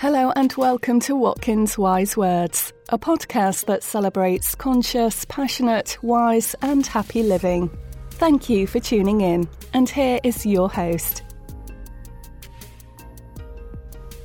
Hello 0.00 0.32
and 0.34 0.50
welcome 0.54 0.98
to 1.00 1.14
Watkins 1.14 1.76
Wise 1.76 2.16
Words, 2.16 2.72
a 2.88 2.98
podcast 2.98 3.66
that 3.66 3.82
celebrates 3.82 4.54
conscious, 4.54 5.26
passionate, 5.26 5.98
wise, 6.00 6.56
and 6.62 6.86
happy 6.86 7.22
living. 7.22 7.68
Thank 8.12 8.48
you 8.48 8.66
for 8.66 8.80
tuning 8.80 9.20
in, 9.20 9.46
and 9.74 9.90
here 9.90 10.18
is 10.24 10.46
your 10.46 10.70
host. 10.70 11.22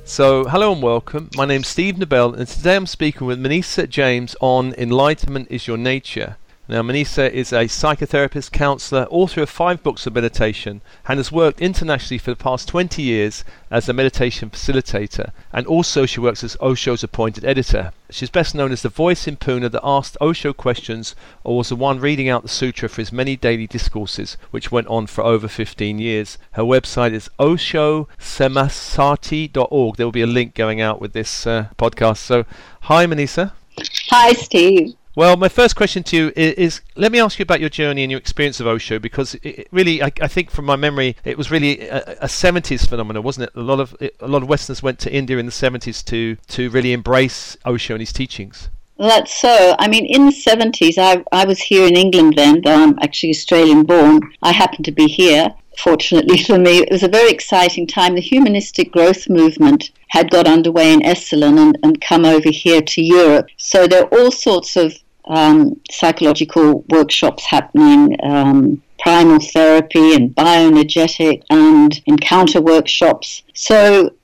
So, 0.04 0.46
hello 0.46 0.72
and 0.72 0.82
welcome. 0.82 1.28
My 1.36 1.44
name's 1.44 1.68
Steve 1.68 1.98
Nobel, 1.98 2.32
and 2.32 2.48
today 2.48 2.76
I'm 2.76 2.86
speaking 2.86 3.26
with 3.26 3.38
Maneesha 3.38 3.86
James 3.86 4.34
on 4.40 4.72
Enlightenment 4.78 5.48
is 5.50 5.66
Your 5.66 5.76
Nature. 5.76 6.38
Now, 6.68 6.82
Maneesha 6.82 7.30
is 7.30 7.52
a 7.52 7.66
psychotherapist, 7.66 8.50
counselor, 8.50 9.06
author 9.08 9.42
of 9.42 9.50
five 9.50 9.84
books 9.84 10.04
of 10.04 10.16
meditation, 10.16 10.80
and 11.06 11.20
has 11.20 11.30
worked 11.30 11.60
internationally 11.60 12.18
for 12.18 12.32
the 12.32 12.36
past 12.36 12.66
20 12.66 13.02
years 13.02 13.44
as 13.70 13.88
a 13.88 13.92
meditation 13.92 14.50
facilitator. 14.50 15.30
And 15.52 15.64
also, 15.68 16.06
she 16.06 16.18
works 16.18 16.42
as 16.42 16.56
Osho's 16.56 17.04
appointed 17.04 17.44
editor. 17.44 17.92
She's 18.10 18.30
best 18.30 18.52
known 18.52 18.72
as 18.72 18.82
the 18.82 18.88
voice 18.88 19.28
in 19.28 19.36
Pune 19.36 19.70
that 19.70 19.80
asked 19.84 20.16
Osho 20.20 20.52
questions, 20.52 21.14
or 21.44 21.58
was 21.58 21.68
the 21.68 21.76
one 21.76 22.00
reading 22.00 22.28
out 22.28 22.42
the 22.42 22.48
sutra 22.48 22.88
for 22.88 23.00
his 23.00 23.12
many 23.12 23.36
daily 23.36 23.68
discourses, 23.68 24.36
which 24.50 24.72
went 24.72 24.88
on 24.88 25.06
for 25.06 25.22
over 25.22 25.46
15 25.46 26.00
years. 26.00 26.36
Her 26.52 26.64
website 26.64 27.12
is 27.12 27.30
oshosamasati.org. 27.38 29.96
There 29.96 30.06
will 30.06 30.10
be 30.10 30.22
a 30.22 30.26
link 30.26 30.54
going 30.54 30.80
out 30.80 31.00
with 31.00 31.12
this 31.12 31.46
uh, 31.46 31.68
podcast. 31.78 32.16
So, 32.16 32.44
hi, 32.82 33.06
Maneesha. 33.06 33.52
Hi, 34.10 34.32
Steve. 34.32 34.96
Well, 35.16 35.38
my 35.38 35.48
first 35.48 35.76
question 35.76 36.02
to 36.04 36.16
you 36.16 36.32
is, 36.36 36.52
is, 36.52 36.80
let 36.94 37.10
me 37.10 37.18
ask 37.18 37.38
you 37.38 37.42
about 37.42 37.58
your 37.58 37.70
journey 37.70 38.02
and 38.04 38.10
your 38.10 38.18
experience 38.18 38.60
of 38.60 38.66
Osho 38.66 38.98
because 38.98 39.34
it 39.36 39.66
really, 39.70 40.02
I, 40.02 40.12
I 40.20 40.28
think 40.28 40.50
from 40.50 40.66
my 40.66 40.76
memory, 40.76 41.16
it 41.24 41.38
was 41.38 41.50
really 41.50 41.88
a, 41.88 42.02
a, 42.20 42.26
70s 42.26 42.86
phenomenon, 42.86 43.22
wasn't 43.22 43.44
it? 43.44 43.58
A 43.58 43.62
lot 43.62 43.80
of 43.80 43.96
a 44.20 44.28
lot 44.28 44.42
of 44.42 44.48
Westerners 44.50 44.82
went 44.82 44.98
to 45.00 45.10
India 45.10 45.38
in 45.38 45.46
the 45.46 45.52
70s 45.52 46.04
to 46.04 46.36
to 46.48 46.68
really 46.68 46.92
embrace 46.92 47.56
Osho 47.64 47.94
and 47.94 48.02
his 48.02 48.12
teachings. 48.12 48.68
that's 48.98 49.34
so. 49.34 49.74
I 49.78 49.88
mean, 49.88 50.04
in 50.04 50.26
the 50.26 50.32
70s, 50.32 50.98
I, 50.98 51.24
I 51.32 51.46
was 51.46 51.60
here 51.60 51.86
in 51.86 51.96
England 51.96 52.34
then, 52.36 52.60
though 52.60 52.74
I'm 52.74 52.98
actually 52.98 53.30
Australian 53.30 53.84
born. 53.84 54.20
I 54.42 54.52
happened 54.52 54.84
to 54.84 54.92
be 54.92 55.06
here. 55.06 55.48
Fortunately 55.78 56.42
for 56.48 56.58
me, 56.58 56.80
it 56.80 56.90
was 56.90 57.02
a 57.02 57.08
very 57.08 57.30
exciting 57.30 57.86
time. 57.86 58.16
The 58.16 58.20
humanistic 58.20 58.92
growth 58.92 59.30
movement 59.30 59.92
had 60.08 60.30
got 60.30 60.46
underway 60.46 60.92
in 60.92 61.00
Esalen 61.00 61.58
and, 61.58 61.78
and 61.82 62.02
come 62.02 62.26
over 62.26 62.50
here 62.50 62.82
to 62.82 63.02
Europe. 63.02 63.48
So 63.56 63.86
there 63.86 64.02
are 64.02 64.18
all 64.18 64.30
sorts 64.30 64.76
of 64.76 64.92
um, 65.26 65.80
psychological 65.90 66.84
workshops 66.88 67.44
happening, 67.44 68.16
um, 68.22 68.82
primal 68.98 69.38
therapy 69.40 70.14
and 70.14 70.34
bioenergetic 70.34 71.42
and 71.50 72.00
encounter 72.06 72.60
workshops. 72.60 73.42
So, 73.54 74.14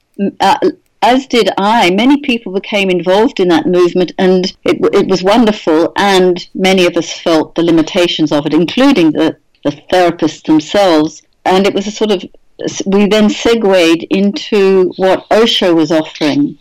uh, 0.41 0.59
as 1.03 1.27
did 1.27 1.51
I, 1.59 1.91
many 1.91 2.21
people 2.21 2.53
became 2.53 2.89
involved 2.89 3.41
in 3.41 3.49
that 3.49 3.67
movement 3.67 4.13
and 4.19 4.47
it, 4.65 4.79
it 4.95 5.09
was 5.09 5.23
wonderful. 5.23 5.93
And 5.97 6.49
many 6.55 6.87
of 6.87 6.97
us 6.97 7.13
felt 7.13 7.55
the 7.55 7.63
limitations 7.63 8.31
of 8.31 8.47
it, 8.47 8.55
including 8.55 9.13
the, 9.13 9.37
the 9.65 9.71
therapists 9.93 10.45
themselves. 10.45 11.23
And 11.45 11.67
it 11.67 11.75
was 11.75 11.89
a 11.89 11.91
sort 11.91 12.13
of, 12.13 12.25
we 12.87 13.07
then 13.07 13.29
segued 13.29 14.07
into 14.11 14.93
what 14.97 15.27
Osho 15.33 15.75
was 15.75 15.91
offering. 15.91 16.57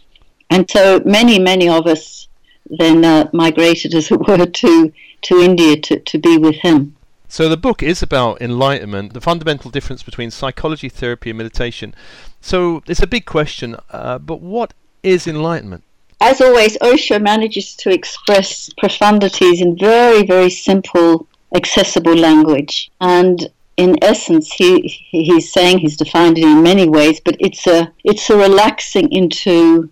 And 0.50 0.70
so 0.70 1.02
many, 1.05 1.38
many 1.38 1.70
of 1.70 1.86
us 1.86 2.28
then 2.70 3.04
uh, 3.04 3.30
migrated, 3.34 3.94
as 3.94 4.12
it 4.12 4.28
were, 4.28 4.45
to 4.45 4.94
to 5.23 5.40
India 5.40 5.78
to, 5.78 6.00
to 6.00 6.17
be 6.17 6.38
with 6.38 6.56
him. 6.56 6.95
So 7.28 7.48
the 7.48 7.58
book 7.58 7.81
is 7.81 8.04
about 8.04 8.42
enlightenment, 8.42 9.14
the 9.14 9.22
fundamental 9.22 9.72
difference 9.72 10.04
between 10.04 10.31
psychology, 10.31 10.89
therapy, 10.89 11.30
and 11.30 11.38
meditation. 11.38 11.95
So 12.42 12.84
it's 12.88 13.02
a 13.02 13.08
big 13.08 13.26
question, 13.26 13.78
uh, 13.92 14.17
but 14.17 14.42
what 14.42 14.73
is 15.04 15.28
enlightenment? 15.28 15.84
As 16.20 16.42
always, 16.42 16.78
Osho 16.82 17.20
manages 17.20 17.76
to 17.78 17.89
express 17.89 18.70
profundities 18.82 19.61
in 19.61 19.78
very, 19.78 20.26
very 20.26 20.49
simple, 20.49 21.26
accessible 21.55 22.16
language. 22.16 22.92
And 22.99 23.49
in 23.78 23.98
essence, 24.04 24.52
he 24.52 24.82
he's 25.10 25.52
saying 25.52 25.80
he's 25.80 25.98
defined 25.98 26.38
it 26.38 26.43
in 26.43 26.61
many 26.61 26.88
ways, 26.88 27.20
but 27.20 27.38
it's 27.39 27.66
a 27.66 27.92
it's 28.04 28.30
a 28.30 28.38
relaxing 28.38 29.11
into 29.11 29.89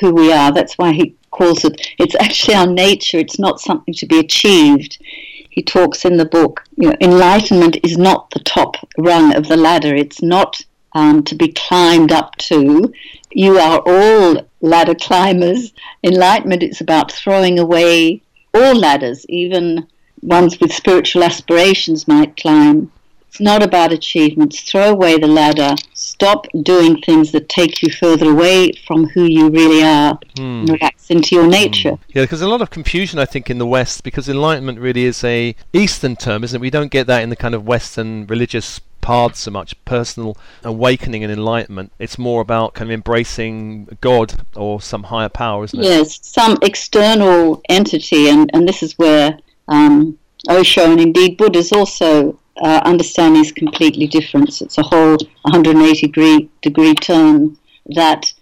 who 0.00 0.12
we 0.12 0.32
are. 0.32 0.52
That's 0.52 0.78
why 0.78 0.92
he 0.92 1.14
calls 1.30 1.64
it, 1.64 1.94
it's 1.98 2.14
actually 2.16 2.54
our 2.54 2.66
nature, 2.66 3.18
it's 3.18 3.38
not 3.38 3.60
something 3.60 3.94
to 3.94 4.06
be 4.06 4.18
achieved. 4.18 4.98
He 5.50 5.62
talks 5.62 6.04
in 6.04 6.16
the 6.16 6.24
book, 6.24 6.64
you 6.76 6.90
know, 6.90 6.96
enlightenment 7.00 7.78
is 7.82 7.98
not 7.98 8.30
the 8.30 8.40
top 8.40 8.76
rung 8.96 9.34
of 9.34 9.48
the 9.48 9.56
ladder, 9.56 9.94
it's 9.94 10.22
not 10.22 10.60
um, 10.94 11.22
to 11.24 11.34
be 11.34 11.48
climbed 11.48 12.12
up 12.12 12.36
to. 12.36 12.92
You 13.30 13.58
are 13.58 13.82
all 13.84 14.48
ladder 14.60 14.94
climbers. 14.94 15.72
Enlightenment 16.02 16.62
is 16.62 16.80
about 16.80 17.12
throwing 17.12 17.58
away 17.58 18.22
all 18.54 18.74
ladders, 18.74 19.26
even 19.28 19.86
ones 20.22 20.58
with 20.60 20.72
spiritual 20.72 21.22
aspirations 21.22 22.08
might 22.08 22.36
climb. 22.36 22.90
It's 23.28 23.40
not 23.40 23.62
about 23.62 23.92
achievements. 23.92 24.60
Throw 24.62 24.90
away 24.90 25.18
the 25.18 25.26
ladder. 25.26 25.76
Stop 26.20 26.48
doing 26.62 27.00
things 27.02 27.30
that 27.30 27.48
take 27.48 27.80
you 27.80 27.92
further 27.92 28.32
away 28.32 28.72
from 28.88 29.06
who 29.10 29.22
you 29.22 29.50
really 29.50 29.84
are. 29.84 30.18
Mm. 30.34 30.68
Relax 30.68 31.10
into 31.10 31.36
your 31.36 31.46
nature. 31.46 31.92
Mm. 31.92 31.98
Yeah, 32.08 32.22
because 32.22 32.42
a 32.42 32.48
lot 32.48 32.60
of 32.60 32.70
confusion, 32.70 33.20
I 33.20 33.24
think, 33.24 33.50
in 33.50 33.58
the 33.58 33.66
West, 33.66 34.02
because 34.02 34.28
enlightenment 34.28 34.80
really 34.80 35.04
is 35.04 35.22
a 35.22 35.54
Eastern 35.72 36.16
term, 36.16 36.42
isn't 36.42 36.56
it? 36.56 36.60
We 36.60 36.70
don't 36.70 36.90
get 36.90 37.06
that 37.06 37.22
in 37.22 37.30
the 37.30 37.36
kind 37.36 37.54
of 37.54 37.64
Western 37.64 38.26
religious 38.26 38.80
paths 39.00 39.38
so 39.38 39.50
much 39.52 39.76
personal 39.84 40.36
awakening 40.64 41.22
and 41.22 41.32
enlightenment 41.32 41.92
it's 41.98 42.18
more 42.18 42.42
about 42.42 42.74
kind 42.74 42.90
of 42.90 42.92
embracing 42.92 43.86
god 44.00 44.34
or 44.56 44.80
some 44.80 45.04
higher 45.04 45.28
power 45.28 45.64
isn't 45.64 45.78
it 45.80 45.84
yes 45.84 46.18
some 46.20 46.58
external 46.62 47.62
entity 47.68 48.28
and, 48.28 48.50
and 48.52 48.68
this 48.68 48.82
is 48.82 48.98
where 48.98 49.38
um, 49.68 50.18
osho 50.50 50.90
and 50.90 51.00
indeed 51.00 51.38
buddha's 51.38 51.72
also 51.72 52.38
uh, 52.62 52.80
understanding 52.84 53.42
is 53.42 53.52
completely 53.52 54.06
different. 54.06 54.60
It's 54.60 54.78
a 54.78 54.82
whole 54.82 55.16
180 55.42 56.06
degree, 56.06 56.48
degree 56.62 56.94
turn 56.94 57.56
that 57.94 58.32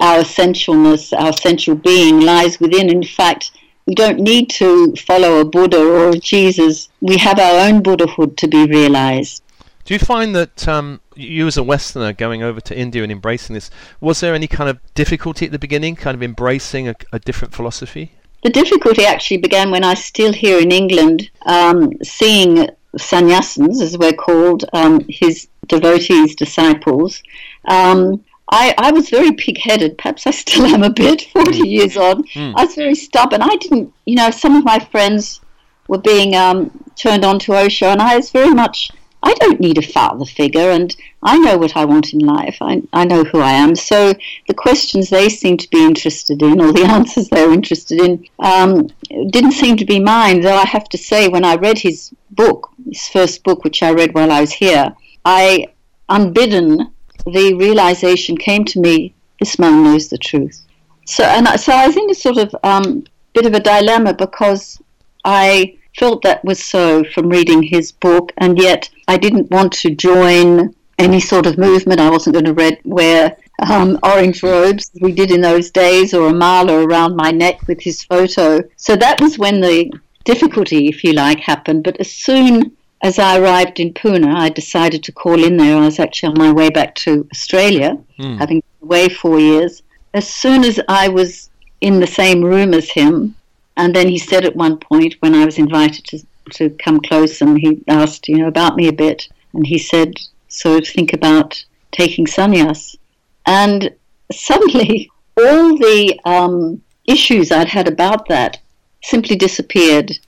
our 0.00 0.18
essentialness, 0.18 1.18
our 1.18 1.30
essential 1.30 1.74
being 1.74 2.20
lies 2.20 2.60
within. 2.60 2.90
In 2.90 3.02
fact, 3.02 3.52
we 3.86 3.94
don't 3.94 4.18
need 4.18 4.50
to 4.50 4.94
follow 4.96 5.40
a 5.40 5.44
Buddha 5.44 5.78
or 5.78 6.10
a 6.10 6.18
Jesus. 6.18 6.88
We 7.00 7.16
have 7.18 7.38
our 7.38 7.68
own 7.68 7.82
Buddhahood 7.82 8.36
to 8.38 8.48
be 8.48 8.66
realized. 8.66 9.42
Do 9.84 9.94
you 9.94 10.00
find 10.00 10.34
that 10.34 10.66
um, 10.66 11.00
you, 11.14 11.46
as 11.46 11.56
a 11.56 11.62
Westerner, 11.62 12.12
going 12.12 12.42
over 12.42 12.60
to 12.60 12.76
India 12.76 13.04
and 13.04 13.12
embracing 13.12 13.54
this, 13.54 13.70
was 14.00 14.18
there 14.18 14.34
any 14.34 14.48
kind 14.48 14.68
of 14.68 14.80
difficulty 14.94 15.46
at 15.46 15.52
the 15.52 15.60
beginning, 15.60 15.94
kind 15.94 16.16
of 16.16 16.22
embracing 16.22 16.88
a, 16.88 16.96
a 17.12 17.20
different 17.20 17.54
philosophy? 17.54 18.12
The 18.42 18.50
difficulty 18.50 19.04
actually 19.04 19.38
began 19.38 19.70
when 19.70 19.84
I 19.84 19.90
was 19.90 20.04
still 20.04 20.32
here 20.32 20.60
in 20.60 20.72
England, 20.72 21.30
um, 21.46 21.92
seeing 22.02 22.68
sannyasins, 22.98 23.80
as 23.80 23.96
we're 23.98 24.12
called, 24.12 24.64
um, 24.72 25.00
his 25.08 25.48
devotees, 25.66 26.34
disciples. 26.36 27.22
Um, 27.66 28.24
I, 28.50 28.74
I, 28.78 28.92
was 28.92 29.10
very 29.10 29.32
pig-headed. 29.32 29.98
Perhaps 29.98 30.26
I 30.26 30.30
still 30.30 30.66
am 30.66 30.84
a 30.84 30.90
bit. 30.90 31.22
Forty 31.32 31.62
mm. 31.62 31.70
years 31.70 31.96
on, 31.96 32.24
mm. 32.24 32.54
I 32.56 32.64
was 32.64 32.74
very 32.74 32.94
stubborn. 32.94 33.42
I 33.42 33.56
didn't, 33.56 33.92
you 34.04 34.14
know, 34.14 34.30
some 34.30 34.56
of 34.56 34.64
my 34.64 34.78
friends 34.78 35.40
were 35.88 35.98
being 35.98 36.36
um, 36.36 36.70
turned 36.94 37.24
on 37.24 37.38
to 37.40 37.54
Osho, 37.54 37.86
and 37.86 38.00
I 38.00 38.16
was 38.16 38.30
very 38.30 38.54
much 38.54 38.90
I 39.26 39.34
don't 39.34 39.58
need 39.58 39.76
a 39.76 39.82
father 39.82 40.24
figure, 40.24 40.70
and 40.70 40.94
I 41.20 41.36
know 41.38 41.58
what 41.58 41.76
I 41.76 41.84
want 41.84 42.12
in 42.12 42.20
life. 42.20 42.58
I, 42.60 42.82
I 42.92 43.04
know 43.04 43.24
who 43.24 43.40
I 43.40 43.52
am. 43.52 43.74
So 43.74 44.14
the 44.46 44.54
questions 44.54 45.10
they 45.10 45.28
seem 45.28 45.56
to 45.56 45.68
be 45.68 45.84
interested 45.84 46.40
in, 46.42 46.60
or 46.60 46.72
the 46.72 46.84
answers 46.96 47.28
they're 47.28 47.52
interested 47.52 48.00
in, 48.00 48.24
um, 48.38 48.88
didn't 49.30 49.52
seem 49.52 49.76
to 49.78 49.84
be 49.84 49.98
mine. 49.98 50.42
Though 50.42 50.54
I 50.54 50.66
have 50.66 50.88
to 50.90 50.98
say, 50.98 51.26
when 51.26 51.44
I 51.44 51.56
read 51.56 51.78
his 51.78 52.12
book, 52.30 52.70
his 52.86 53.08
first 53.08 53.44
book, 53.44 53.64
which 53.64 53.82
I 53.82 53.90
read 53.92 54.14
while 54.14 54.32
I 54.32 54.40
was 54.40 54.52
here, 54.52 54.94
I, 55.24 55.66
unbidden, 56.08 56.92
the 57.24 57.54
realization 57.54 58.36
came 58.36 58.64
to 58.66 58.80
me: 58.80 59.14
this 59.40 59.58
man 59.58 59.84
knows 59.84 60.08
the 60.08 60.18
truth. 60.18 60.62
So, 61.06 61.24
and 61.24 61.48
so 61.60 61.72
I 61.72 61.86
was 61.86 61.96
in 61.96 62.10
a 62.10 62.14
sort 62.14 62.38
of 62.38 62.54
um, 62.62 63.04
bit 63.32 63.46
of 63.46 63.54
a 63.54 63.60
dilemma 63.60 64.14
because 64.14 64.80
I 65.24 65.76
felt 65.96 66.22
that 66.22 66.44
was 66.44 66.62
so 66.62 67.04
from 67.04 67.28
reading 67.28 67.62
his 67.62 67.92
book, 67.92 68.32
and 68.38 68.58
yet 68.58 68.90
I 69.08 69.16
didn't 69.16 69.50
want 69.50 69.72
to 69.74 69.94
join 69.94 70.74
any 70.98 71.20
sort 71.20 71.46
of 71.46 71.58
movement. 71.58 72.00
I 72.00 72.10
wasn't 72.10 72.34
going 72.34 72.46
to 72.46 72.54
read, 72.54 72.80
wear 72.84 73.36
um, 73.70 73.98
orange 74.02 74.42
robes 74.42 74.90
we 75.00 75.12
did 75.12 75.30
in 75.30 75.40
those 75.40 75.70
days, 75.70 76.14
or 76.14 76.28
a 76.28 76.34
mala 76.34 76.84
around 76.86 77.16
my 77.16 77.30
neck 77.30 77.66
with 77.66 77.80
his 77.80 78.02
photo. 78.02 78.60
So 78.76 78.96
that 78.96 79.20
was 79.20 79.38
when 79.38 79.60
the 79.60 79.92
difficulty, 80.24 80.88
if 80.88 81.04
you 81.04 81.12
like, 81.12 81.40
happened. 81.40 81.84
But 81.84 81.98
as 81.98 82.10
soon 82.10 82.75
as 83.02 83.18
I 83.18 83.38
arrived 83.38 83.78
in 83.78 83.92
Pune, 83.92 84.26
I 84.34 84.48
decided 84.48 85.04
to 85.04 85.12
call 85.12 85.42
in 85.42 85.56
there. 85.56 85.76
I 85.76 85.84
was 85.84 85.98
actually 85.98 86.30
on 86.30 86.38
my 86.38 86.52
way 86.52 86.70
back 86.70 86.94
to 86.96 87.28
Australia, 87.32 87.98
mm. 88.18 88.38
having 88.38 88.60
been 88.60 88.88
away 88.88 89.08
four 89.08 89.38
years. 89.38 89.82
As 90.14 90.28
soon 90.28 90.64
as 90.64 90.80
I 90.88 91.08
was 91.08 91.50
in 91.80 92.00
the 92.00 92.06
same 92.06 92.42
room 92.42 92.72
as 92.72 92.90
him, 92.90 93.34
and 93.76 93.94
then 93.94 94.08
he 94.08 94.18
said 94.18 94.44
at 94.44 94.56
one 94.56 94.78
point 94.78 95.16
when 95.20 95.34
I 95.34 95.44
was 95.44 95.58
invited 95.58 96.04
to, 96.06 96.26
to 96.52 96.70
come 96.70 97.00
close 97.00 97.42
and 97.42 97.58
he 97.58 97.82
asked, 97.88 98.28
you 98.28 98.38
know, 98.38 98.48
about 98.48 98.76
me 98.76 98.88
a 98.88 98.92
bit. 98.92 99.28
And 99.52 99.66
he 99.66 99.78
said, 99.78 100.14
so 100.48 100.80
think 100.80 101.12
about 101.12 101.62
taking 101.92 102.26
sannyas. 102.26 102.96
And 103.44 103.94
suddenly 104.32 105.10
all 105.36 105.76
the 105.76 106.18
um, 106.24 106.82
issues 107.06 107.52
I'd 107.52 107.68
had 107.68 107.88
about 107.88 108.28
that 108.28 108.58
simply 109.02 109.36
disappeared, 109.36 110.18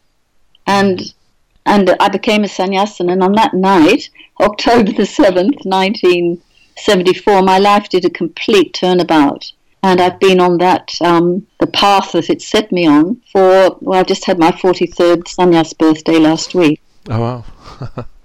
and 0.66 1.12
and 1.68 1.94
I 2.00 2.08
became 2.08 2.44
a 2.44 2.48
sannyasin. 2.48 3.10
And 3.10 3.22
on 3.22 3.32
that 3.32 3.54
night, 3.54 4.10
October 4.40 4.92
the 4.92 5.06
seventh, 5.06 5.64
nineteen 5.64 6.40
seventy 6.76 7.14
four, 7.14 7.42
my 7.42 7.58
life 7.58 7.88
did 7.88 8.04
a 8.04 8.10
complete 8.10 8.74
turnabout. 8.74 9.52
And 9.82 10.00
I've 10.00 10.18
been 10.18 10.40
on 10.40 10.58
that 10.58 10.90
um, 11.00 11.46
the 11.60 11.68
path 11.68 12.12
that 12.12 12.30
it 12.30 12.42
set 12.42 12.72
me 12.72 12.86
on 12.86 13.22
for 13.32 13.76
well, 13.80 14.00
I 14.00 14.02
just 14.02 14.24
had 14.24 14.38
my 14.38 14.50
forty 14.50 14.86
third 14.86 15.24
sannyas 15.26 15.76
birthday 15.76 16.18
last 16.18 16.54
week. 16.54 16.80
Oh 17.08 17.20
wow. 17.20 18.04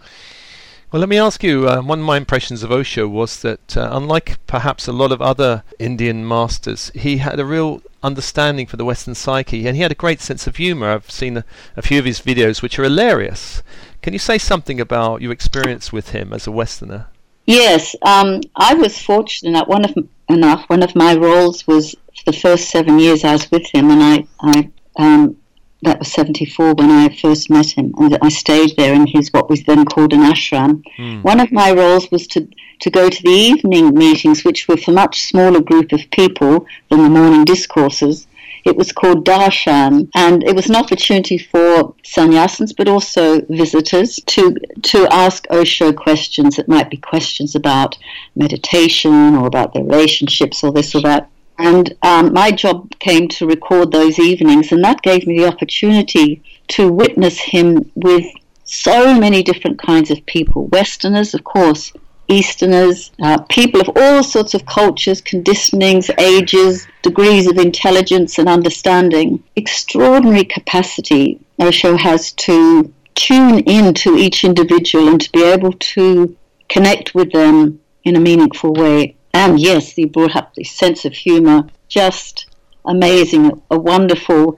Well, 0.94 1.00
let 1.00 1.10
me 1.10 1.18
ask 1.18 1.44
you. 1.44 1.68
Uh, 1.68 1.82
one 1.82 2.02
of 2.02 2.06
my 2.06 2.18
impressions 2.18 2.62
of 2.62 2.72
Osho 2.72 3.08
was 3.08 3.42
that, 3.42 3.76
uh, 3.76 3.90
unlike 3.94 4.38
perhaps 4.46 4.88
a 4.88 4.92
lot 4.92 5.12
of 5.12 5.24
other 5.24 5.64
Indian 5.80 6.28
masters, 6.28 6.92
he 6.94 7.18
had 7.18 7.40
a 7.40 7.46
real 7.46 7.82
understanding 8.04 8.68
for 8.68 8.78
the 8.78 8.86
Western 8.86 9.16
psyche, 9.16 9.66
and 9.66 9.76
he 9.76 9.82
had 9.82 9.92
a 9.92 9.96
great 9.96 10.22
sense 10.22 10.46
of 10.46 10.58
humour. 10.58 10.92
I've 10.92 11.10
seen 11.10 11.38
a, 11.38 11.46
a 11.76 11.82
few 11.82 11.98
of 11.98 12.06
his 12.06 12.22
videos, 12.22 12.62
which 12.62 12.78
are 12.78 12.84
hilarious. 12.84 13.64
Can 14.04 14.14
you 14.14 14.20
say 14.20 14.38
something 14.38 14.80
about 14.80 15.24
your 15.24 15.32
experience 15.32 15.92
with 15.92 16.10
him 16.10 16.32
as 16.32 16.46
a 16.46 16.52
Westerner? 16.52 17.08
Yes, 17.48 17.96
um, 18.04 18.42
I 18.56 18.76
was 18.76 19.02
fortunate 19.02 19.68
one 19.68 19.86
of 19.86 19.98
enough. 20.30 20.70
One 20.70 20.84
of 20.84 20.96
my 20.96 21.16
roles 21.16 21.66
was 21.66 21.96
for 22.16 22.32
the 22.32 22.38
first 22.38 22.70
seven 22.70 23.00
years 23.00 23.24
I 23.24 23.32
was 23.32 23.50
with 23.50 23.66
him, 23.66 23.90
and 23.90 24.04
I, 24.04 24.28
I 24.42 24.70
um, 24.98 25.38
that 25.84 26.00
was 26.00 26.12
74 26.12 26.74
when 26.76 26.92
I 26.92 27.10
first 27.10 27.50
met 27.50 27.72
him, 27.72 27.94
and 27.98 28.18
I 28.22 28.30
stayed 28.30 28.76
there 28.78 28.94
in 28.94 29.08
his 29.08 29.30
what 29.32 29.50
was 29.50 29.64
then 29.64 29.86
called 29.86 30.14
an 30.14 30.22
ashram. 30.22 30.84
Mm. 30.98 31.24
One 31.24 31.40
of 31.40 31.52
my 31.52 31.72
roles 31.72 32.10
was 32.12 32.28
to, 32.28 32.48
to 32.80 32.90
go 32.90 33.10
to 33.10 33.24
the 33.24 33.30
evening 33.30 33.94
meetings, 33.94 34.44
which 34.44 34.68
were 34.68 34.78
for 34.78 34.92
a 34.92 34.96
much 34.96 35.22
smaller 35.22 35.62
group 35.62 35.92
of 35.92 36.10
people 36.12 36.66
than 36.90 37.04
the 37.04 37.10
morning 37.10 37.46
discourses. 37.46 38.28
It 38.66 38.78
was 38.78 38.94
called 38.94 39.26
darshan, 39.26 40.10
and 40.16 40.44
it 40.44 40.56
was 40.56 40.70
an 40.70 40.78
opportunity 40.78 41.38
for 41.38 41.94
sannyasins, 42.04 42.74
but 42.76 42.88
also 42.88 43.42
visitors, 43.48 44.20
to 44.28 44.56
to 44.84 45.08
ask 45.12 45.46
Osho 45.52 45.92
questions. 45.92 46.58
It 46.58 46.70
might 46.70 46.90
be 46.90 46.98
questions 46.98 47.56
about 47.56 47.98
meditation 48.36 49.36
or 49.36 49.48
about 49.48 49.74
their 49.74 49.84
relationships 49.84 50.64
or 50.64 50.72
this 50.72 50.96
or 50.96 51.02
that. 51.02 51.30
And 51.58 51.94
um, 52.02 52.34
my 52.34 52.52
job 52.52 52.98
came 53.00 53.28
to 53.30 53.48
record 53.48 53.92
those 53.92 54.18
evenings, 54.20 54.72
and 54.72 54.84
that 54.84 55.02
gave 55.02 55.28
me 55.28 55.38
the 55.38 55.48
opportunity 55.48 56.42
to 56.70 56.92
witness 56.92 57.40
him 57.40 57.92
with 57.96 58.26
so 58.64 59.20
many 59.20 59.44
different 59.44 59.78
kinds 59.78 60.10
of 60.10 60.26
people 60.26 60.68
Westerners, 60.68 61.34
of 61.34 61.44
course, 61.44 61.94
Easterners, 62.30 63.12
uh, 63.22 63.38
people 63.50 63.82
of 63.82 63.90
all 63.96 64.24
sorts 64.24 64.54
of 64.54 64.66
cultures, 64.66 65.22
conditionings, 65.22 66.10
ages, 66.20 66.88
degrees 67.02 67.48
of 67.48 67.58
intelligence 67.58 68.40
and 68.40 68.48
understanding. 68.48 69.44
Extraordinary 69.56 70.46
capacity 70.46 71.40
Osho 71.60 71.98
has 71.98 72.32
to 72.32 72.92
tune 73.16 73.60
in 73.60 73.94
to 73.94 74.16
each 74.16 74.44
individual 74.44 75.10
and 75.10 75.22
to 75.22 75.32
be 75.32 75.44
able 75.44 75.74
to 75.74 76.36
connect 76.70 77.14
with 77.14 77.32
them 77.32 77.80
in 78.04 78.16
a 78.16 78.20
meaningful 78.20 78.74
way. 78.74 79.16
And 79.34 79.60
yes, 79.60 79.92
he 79.92 80.06
brought 80.06 80.36
up 80.36 80.54
the 80.54 80.64
sense 80.64 81.06
of 81.06 81.14
humor, 81.14 81.68
just 81.88 82.48
amazing, 82.86 83.62
a 83.72 83.80
wonderful 83.80 84.58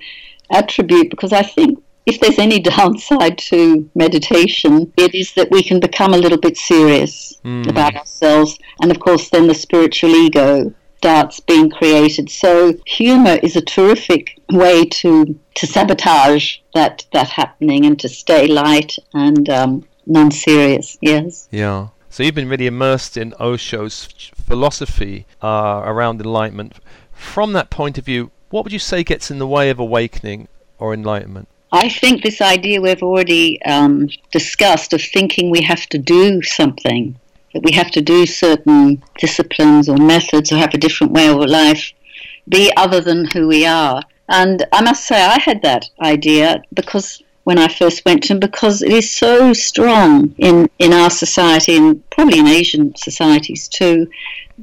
attribute 0.52 1.10
because 1.10 1.34
I 1.34 1.44
think 1.44 1.82
if 2.06 2.20
there's 2.20 2.40
any 2.40 2.60
downside 2.72 3.38
to 3.38 3.90
meditation, 3.96 4.92
it 4.98 5.16
is 5.16 5.34
that 5.34 5.52
we 5.52 5.64
can 5.64 5.80
become 5.80 6.14
a 6.14 6.18
little 6.18 6.38
bit 6.38 6.58
serious 6.58 7.40
mm. 7.44 7.68
about 7.68 7.96
ourselves. 7.96 8.60
And 8.82 8.92
of 8.92 9.00
course, 9.00 9.30
then 9.30 9.48
the 9.48 9.56
spiritual 9.56 10.12
ego 10.12 10.74
starts 10.98 11.40
being 11.40 11.70
created. 11.70 12.30
So 12.30 12.74
humor 12.86 13.38
is 13.44 13.56
a 13.56 13.62
terrific 13.62 14.40
way 14.52 14.86
to 14.86 15.40
to 15.56 15.68
sabotage 15.68 16.58
that 16.74 17.06
that 17.14 17.30
happening 17.30 17.86
and 17.86 18.00
to 18.00 18.10
stay 18.10 18.48
light 18.48 18.96
and 19.14 19.50
um, 19.50 19.86
non-serious. 20.06 20.98
Yes. 21.02 21.48
Yeah. 21.52 21.90
So 22.16 22.24
you've 22.24 22.34
been 22.34 22.48
really 22.48 22.66
immersed 22.66 23.18
in 23.18 23.34
Osho's 23.42 24.06
philosophy 24.48 25.26
uh, 25.44 25.82
around 25.84 26.22
enlightenment. 26.22 26.76
From 27.12 27.52
that 27.52 27.70
point 27.70 27.98
of 27.98 28.06
view, 28.06 28.32
what 28.52 28.64
would 28.64 28.72
you 28.72 28.80
say 28.80 29.04
gets 29.04 29.30
in 29.30 29.38
the 29.38 29.46
way 29.46 29.70
of 29.70 29.80
awakening 29.80 30.48
or 30.80 30.94
enlightenment? 30.94 31.50
I 31.74 31.90
think 31.90 32.24
this 32.24 32.40
idea 32.40 32.80
we've 32.80 33.04
already 33.04 33.62
um, 33.64 34.08
discussed 34.32 34.94
of 34.94 35.02
thinking 35.02 35.52
we 35.52 35.64
have 35.64 35.88
to 35.88 35.98
do 35.98 36.42
something, 36.42 37.20
that 37.54 37.64
we 37.64 37.74
have 37.74 37.92
to 37.92 38.02
do 38.02 38.26
certain 38.26 39.04
disciplines 39.20 39.90
or 39.90 39.98
methods 39.98 40.54
or 40.54 40.56
have 40.56 40.74
a 40.74 40.78
different 40.78 41.12
way 41.12 41.28
of 41.28 41.40
life, 41.40 41.92
be 42.48 42.72
other 42.78 43.02
than 43.02 43.26
who 43.26 43.46
we 43.46 43.66
are. 43.66 44.02
And 44.30 44.66
I 44.72 44.82
must 44.82 45.06
say, 45.06 45.22
I 45.22 45.42
had 45.42 45.62
that 45.64 45.90
idea 46.00 46.64
because 46.74 47.22
when 47.46 47.60
I 47.60 47.68
first 47.68 48.04
went 48.06 48.24
to 48.24 48.30
them 48.30 48.40
because 48.40 48.82
it 48.82 48.92
is 48.92 49.10
so 49.10 49.54
strong 49.54 50.34
in, 50.40 50.68
in 50.80 50.94
our 50.94 51.12
society 51.12 51.78
and 51.78 52.08
probably 52.10 52.40
in 52.40 52.48
Asian 52.48 52.96
societies 52.96 53.70
too. 53.70 54.08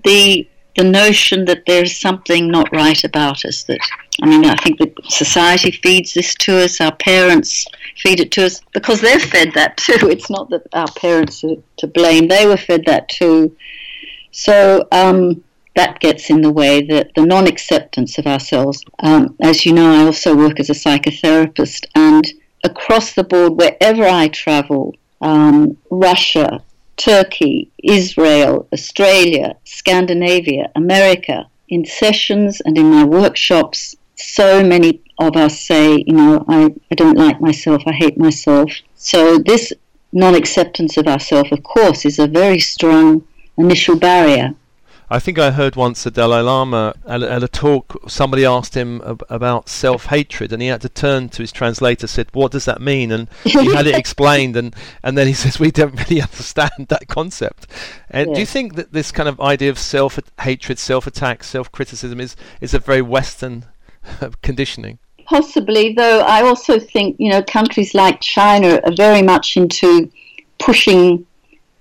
The 0.05 0.46
the 0.76 0.84
notion 0.84 1.44
that 1.44 1.64
there's 1.67 2.00
something 2.00 2.49
not 2.49 2.73
right 2.73 3.05
about 3.05 3.44
us. 3.44 3.64
That 3.64 3.79
I 4.23 4.26
mean, 4.26 4.44
I 4.46 4.56
think 4.56 4.79
that 4.79 4.94
society 5.08 5.70
feeds 5.70 6.14
this 6.14 6.34
to 6.37 6.58
us. 6.64 6.81
Our 6.81 6.96
parents 6.96 7.67
feed 7.99 8.20
it 8.20 8.32
to 8.32 8.46
us 8.46 8.61
because 8.73 9.00
they're 9.00 9.20
fed 9.20 9.52
that 9.55 9.76
too. 9.76 10.08
It's 10.08 10.31
not 10.31 10.50
that 10.50 10.67
our 10.73 10.90
parents 10.96 11.44
are 11.44 11.56
to 11.76 11.87
blame; 11.87 12.28
they 12.28 12.46
were 12.46 12.56
fed 12.56 12.87
that 12.87 13.08
too. 13.11 13.55
So 14.32 14.88
um, 14.90 15.44
that 15.76 16.00
gets 16.00 16.31
in 16.31 16.40
the 16.40 16.50
way. 16.50 16.82
That 16.82 17.14
the 17.14 17.26
non-acceptance 17.26 18.19
of 18.19 18.26
ourselves. 18.26 18.82
Um, 19.00 19.37
as 19.40 19.64
you 19.67 19.73
know, 19.73 19.93
I 19.93 20.05
also 20.05 20.35
work 20.35 20.58
as 20.58 20.70
a 20.70 20.75
psychotherapist, 20.75 21.85
and 21.94 22.32
across 22.62 23.14
the 23.14 23.25
board, 23.25 23.56
wherever 23.56 24.05
I 24.05 24.29
travel, 24.29 24.94
um, 25.20 25.76
Russia, 25.91 26.62
Turkey, 26.97 27.70
Israel, 27.82 28.69
Australia, 28.73 29.56
Scandinavia, 29.64 30.70
America, 30.76 31.49
in 31.69 31.85
sessions 31.85 32.61
and 32.61 32.76
in 32.76 32.91
my 32.91 33.05
workshops, 33.05 33.97
so 34.17 34.62
many 34.62 35.00
of 35.19 35.37
us 35.37 35.59
say, 35.59 36.05
you 36.06 36.12
know, 36.12 36.44
I, 36.49 36.75
I 36.91 36.94
don't 36.94 37.17
like 37.17 37.41
myself, 37.41 37.82
I 37.87 37.93
hate 37.93 38.19
myself. 38.19 38.70
So 38.94 39.38
this 39.38 39.73
non 40.12 40.35
acceptance 40.35 40.97
of 40.97 41.06
ourselves, 41.06 41.50
of 41.50 41.62
course, 41.62 42.05
is 42.05 42.19
a 42.19 42.26
very 42.26 42.61
strong 42.61 43.25
initial 43.56 43.97
barrier. 43.97 44.55
I 45.12 45.19
think 45.19 45.38
I 45.38 45.50
heard 45.50 45.76
once 45.76 46.04
the 46.04 46.11
Dalai 46.11 46.40
Lama 46.40 46.95
at, 47.07 47.23
at 47.23 47.42
a 47.42 47.49
talk, 47.49 48.09
somebody 48.09 48.47
asked 48.47 48.75
him 48.75 49.02
ab- 49.04 49.23
about 49.28 49.69
self 49.69 50.07
hatred, 50.07 50.54
and 50.54 50.62
he 50.62 50.69
had 50.69 50.81
to 50.81 50.88
turn 50.88 51.28
to 51.31 51.42
his 51.42 51.52
translator, 51.52 52.07
said, 52.07 52.28
What 52.33 52.52
does 52.52 52.64
that 52.64 52.81
mean? 52.81 53.12
And 53.12 53.28
he 53.45 53.75
had 53.75 53.87
it 53.87 53.95
explained, 53.99 54.57
and, 54.57 54.75
and 55.02 55.19
then 55.19 55.26
he 55.26 55.35
says, 55.35 55.61
We 55.61 55.71
don't 55.71 55.95
really 56.09 56.23
understand 56.23 56.87
that 56.88 57.09
concept. 57.09 57.66
And 58.09 58.28
yeah. 58.28 58.35
do 58.35 58.40
you 58.40 58.47
think 58.47 58.75
that 58.76 58.95
this 58.95 59.12
kind 59.12 59.28
of 59.28 59.38
idea 59.38 59.69
of 59.69 59.78
self 59.78 60.19
hatred, 60.40 60.78
self 60.78 61.07
attack, 61.07 61.45
self 61.45 61.71
criticism 61.71 62.19
is, 62.19 62.35
is 62.62 62.73
a 62.73 62.78
very 62.78 63.02
Western 63.02 63.66
uh, 64.23 64.31
conditioning? 64.40 64.99
Possibly, 65.26 65.92
though 65.92 66.21
I 66.21 66.40
also 66.40 66.78
think, 66.78 67.16
you 67.19 67.28
know, 67.28 67.42
countries 67.42 67.95
like 67.95 68.23
China 68.23 68.81
are 68.87 68.97
very 68.97 69.21
much 69.21 69.59
into 69.59 70.11
pushing 70.59 71.26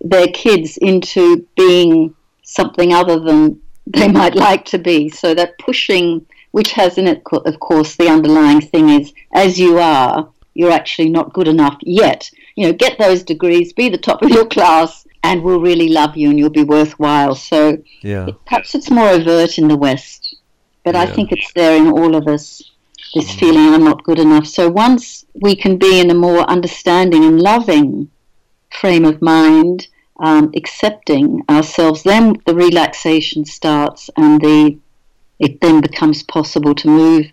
their 0.01 0.27
kids 0.27 0.75
into 0.77 1.47
being 1.55 2.13
something 2.51 2.93
other 2.93 3.19
than 3.19 3.61
they 3.87 4.07
might 4.19 4.35
like 4.35 4.65
to 4.65 4.77
be. 4.77 5.09
So 5.09 5.33
that 5.33 5.57
pushing, 5.57 6.25
which 6.51 6.73
has 6.73 6.97
in 6.97 7.07
it, 7.07 7.23
of 7.31 7.59
course, 7.59 7.95
the 7.95 8.09
underlying 8.09 8.61
thing 8.61 8.89
is 8.89 9.13
as 9.33 9.59
you 9.59 9.79
are, 9.79 10.29
you're 10.53 10.71
actually 10.71 11.09
not 11.09 11.33
good 11.33 11.47
enough 11.47 11.77
yet. 11.81 12.29
You 12.55 12.67
know, 12.67 12.73
get 12.73 12.99
those 12.99 13.23
degrees, 13.23 13.73
be 13.73 13.89
the 13.89 13.97
top 13.97 14.21
of 14.21 14.29
your 14.29 14.45
class, 14.55 15.07
and 15.23 15.43
we'll 15.43 15.61
really 15.61 15.89
love 15.89 16.17
you 16.17 16.29
and 16.29 16.37
you'll 16.37 16.49
be 16.49 16.63
worthwhile. 16.63 17.35
So 17.35 17.77
yeah. 18.01 18.27
perhaps 18.45 18.75
it's 18.75 18.91
more 18.91 19.07
overt 19.07 19.57
in 19.57 19.67
the 19.67 19.77
West, 19.77 20.35
but 20.83 20.95
yeah. 20.95 21.01
I 21.01 21.05
think 21.05 21.31
it's 21.31 21.53
there 21.53 21.77
in 21.77 21.87
all 21.87 22.15
of 22.15 22.27
us. 22.27 22.61
This 23.13 23.31
mm. 23.31 23.39
feeling 23.39 23.73
I'm 23.73 23.83
not 23.83 24.03
good 24.03 24.19
enough. 24.19 24.47
So 24.47 24.69
once 24.69 25.25
we 25.41 25.55
can 25.55 25.77
be 25.77 25.99
in 25.99 26.09
a 26.11 26.13
more 26.13 26.49
understanding 26.49 27.23
and 27.23 27.41
loving 27.41 28.09
frame 28.69 29.05
of 29.05 29.21
mind, 29.21 29.87
um, 30.21 30.51
accepting 30.55 31.43
ourselves, 31.49 32.03
then 32.03 32.37
the 32.45 32.55
relaxation 32.55 33.43
starts 33.43 34.09
and 34.15 34.39
the 34.39 34.77
it 35.39 35.59
then 35.59 35.81
becomes 35.81 36.21
possible 36.21 36.75
to 36.75 36.87
move 36.87 37.25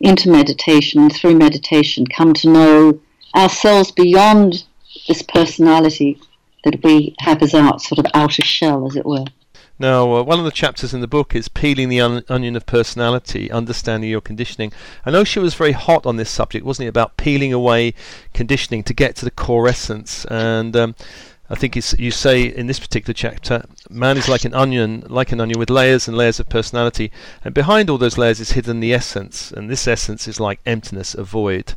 into 0.00 0.28
meditation 0.28 1.00
and 1.00 1.14
through 1.14 1.36
meditation 1.36 2.04
come 2.04 2.34
to 2.34 2.48
know 2.50 3.00
ourselves 3.36 3.92
beyond 3.92 4.64
this 5.06 5.22
personality 5.22 6.18
that 6.64 6.82
we 6.82 7.14
have 7.20 7.40
as 7.40 7.54
our 7.54 7.78
sort 7.78 8.00
of 8.00 8.06
outer 8.14 8.42
shell, 8.42 8.86
as 8.86 8.96
it 8.96 9.06
were. 9.06 9.24
Now, 9.78 10.14
uh, 10.14 10.22
one 10.22 10.38
of 10.38 10.44
the 10.44 10.50
chapters 10.50 10.92
in 10.94 11.00
the 11.00 11.08
book 11.08 11.34
is 11.34 11.48
peeling 11.48 11.88
the 11.88 12.00
un- 12.00 12.24
onion 12.28 12.56
of 12.56 12.66
personality, 12.66 13.50
understanding 13.50 14.10
your 14.10 14.20
conditioning. 14.20 14.72
I 15.04 15.10
know 15.10 15.24
she 15.24 15.40
was 15.40 15.54
very 15.54 15.72
hot 15.72 16.06
on 16.06 16.16
this 16.16 16.30
subject, 16.30 16.64
wasn't 16.64 16.86
it? 16.86 16.90
About 16.90 17.16
peeling 17.16 17.52
away 17.52 17.94
conditioning 18.32 18.84
to 18.84 18.94
get 18.94 19.16
to 19.16 19.24
the 19.24 19.30
core 19.30 19.66
essence. 19.66 20.24
And 20.26 20.76
um, 20.76 20.94
I 21.52 21.54
think 21.54 21.76
you 21.76 22.10
say 22.10 22.44
in 22.44 22.66
this 22.66 22.80
particular 22.80 23.12
chapter, 23.12 23.62
man 23.90 24.16
is 24.16 24.26
like 24.26 24.46
an 24.46 24.54
onion, 24.54 25.04
like 25.08 25.32
an 25.32 25.40
onion 25.40 25.58
with 25.58 25.68
layers 25.68 26.08
and 26.08 26.16
layers 26.16 26.40
of 26.40 26.48
personality, 26.48 27.12
and 27.44 27.52
behind 27.52 27.90
all 27.90 27.98
those 27.98 28.16
layers 28.16 28.40
is 28.40 28.52
hidden 28.52 28.80
the 28.80 28.94
essence, 28.94 29.52
and 29.52 29.68
this 29.68 29.86
essence 29.86 30.26
is 30.26 30.40
like 30.40 30.60
emptiness, 30.64 31.14
a 31.14 31.22
void, 31.22 31.74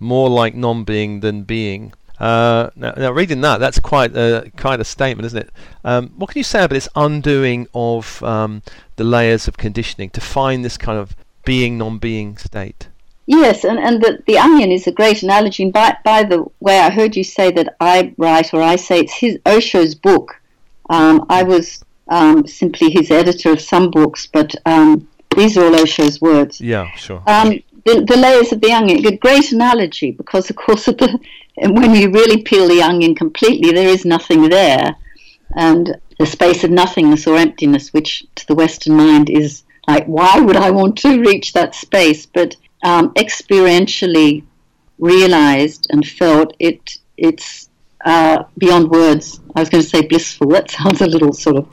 more 0.00 0.30
like 0.30 0.54
non-being 0.54 1.20
than 1.20 1.42
being. 1.42 1.92
Uh, 2.18 2.70
now, 2.74 2.94
now, 2.96 3.12
reading 3.12 3.42
that, 3.42 3.58
that's 3.58 3.78
quite 3.78 4.16
a 4.16 4.50
quite 4.56 4.80
a 4.80 4.84
statement, 4.84 5.26
isn't 5.26 5.42
it? 5.42 5.50
Um, 5.84 6.08
what 6.16 6.30
can 6.30 6.40
you 6.40 6.44
say 6.44 6.60
about 6.60 6.70
this 6.70 6.88
undoing 6.96 7.68
of 7.74 8.22
um, 8.22 8.62
the 8.96 9.04
layers 9.04 9.46
of 9.46 9.58
conditioning 9.58 10.08
to 10.10 10.22
find 10.22 10.64
this 10.64 10.78
kind 10.78 10.98
of 10.98 11.14
being, 11.44 11.76
non-being 11.76 12.38
state? 12.38 12.88
Yes, 13.30 13.64
and, 13.64 13.78
and 13.78 14.02
the, 14.02 14.22
the 14.26 14.38
onion 14.38 14.72
is 14.72 14.86
a 14.86 14.90
great 14.90 15.22
analogy. 15.22 15.62
And 15.62 15.70
by, 15.70 15.98
by 16.02 16.22
the 16.22 16.46
way, 16.60 16.78
I 16.78 16.88
heard 16.88 17.14
you 17.14 17.22
say 17.22 17.50
that 17.50 17.76
I 17.78 18.14
write 18.16 18.54
or 18.54 18.62
I 18.62 18.76
say 18.76 19.00
it's 19.00 19.12
his 19.12 19.36
Osho's 19.44 19.94
book. 19.94 20.40
Um, 20.88 21.26
I 21.28 21.42
was 21.42 21.84
um, 22.08 22.46
simply 22.46 22.88
his 22.88 23.10
editor 23.10 23.52
of 23.52 23.60
some 23.60 23.90
books, 23.90 24.26
but 24.26 24.54
um, 24.64 25.06
these 25.36 25.58
are 25.58 25.64
all 25.66 25.72
Osho's 25.72 26.22
words. 26.22 26.58
Yeah, 26.58 26.90
sure. 26.92 27.22
Um, 27.26 27.62
the, 27.84 28.02
the 28.08 28.16
layers 28.16 28.50
of 28.50 28.62
the 28.62 28.72
onion, 28.72 29.04
a 29.04 29.14
great 29.18 29.52
analogy 29.52 30.10
because, 30.10 30.48
of 30.48 30.56
course, 30.56 30.88
of 30.88 30.96
the, 30.98 31.20
when 31.56 31.94
you 31.94 32.10
really 32.10 32.42
peel 32.42 32.66
the 32.66 32.80
onion 32.80 33.14
completely, 33.14 33.72
there 33.72 33.88
is 33.88 34.06
nothing 34.06 34.48
there. 34.48 34.96
And 35.54 36.00
the 36.18 36.24
space 36.24 36.64
of 36.64 36.70
nothingness 36.70 37.26
or 37.26 37.36
emptiness, 37.36 37.92
which 37.92 38.24
to 38.36 38.46
the 38.46 38.54
Western 38.54 38.96
mind 38.96 39.28
is 39.28 39.64
like, 39.86 40.06
why 40.06 40.40
would 40.40 40.56
I 40.56 40.70
want 40.70 40.96
to 40.98 41.20
reach 41.20 41.52
that 41.52 41.74
space? 41.74 42.24
But 42.24 42.56
um, 42.82 43.12
experientially 43.14 44.44
realized 44.98 45.86
and 45.90 46.06
felt 46.06 46.54
it, 46.58 46.98
it's 47.16 47.68
uh, 48.04 48.44
beyond 48.58 48.90
words. 48.90 49.40
I 49.54 49.60
was 49.60 49.68
going 49.68 49.82
to 49.82 49.88
say 49.88 50.02
blissful. 50.02 50.48
That 50.48 50.70
sounds 50.76 51.00
a 51.00 51.06
little 51.06 51.32
sort 51.32 51.56
of 51.56 51.68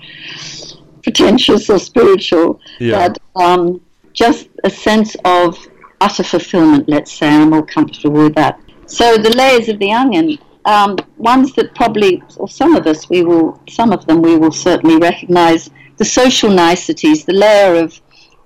pretentious 1.03 1.69
or 1.69 1.79
spiritual. 1.79 2.59
Yeah. 2.79 3.07
But 3.07 3.41
um, 3.41 3.81
just 4.13 4.47
a 4.63 4.69
sense 4.69 5.15
of 5.25 5.57
utter 6.01 6.23
fulfillment, 6.23 6.89
let's 6.89 7.11
say. 7.11 7.29
I'm 7.29 7.49
more 7.51 7.65
comfortable 7.65 8.23
with 8.23 8.35
that. 8.35 8.59
So 8.87 9.17
the 9.17 9.35
layers 9.35 9.69
of 9.69 9.79
the 9.79 9.91
onion, 9.91 10.37
um, 10.65 10.97
ones 11.17 11.53
that 11.53 11.73
probably, 11.75 12.23
or 12.37 12.47
some 12.47 12.75
of 12.75 12.87
us, 12.87 13.09
we 13.09 13.23
will, 13.23 13.59
some 13.69 13.91
of 13.91 14.05
them 14.05 14.21
we 14.21 14.37
will 14.37 14.51
certainly 14.51 14.97
recognize 14.97 15.69
the 15.97 16.05
social 16.05 16.49
niceties, 16.49 17.25
the 17.25 17.33
layer 17.33 17.75
of 17.83 17.99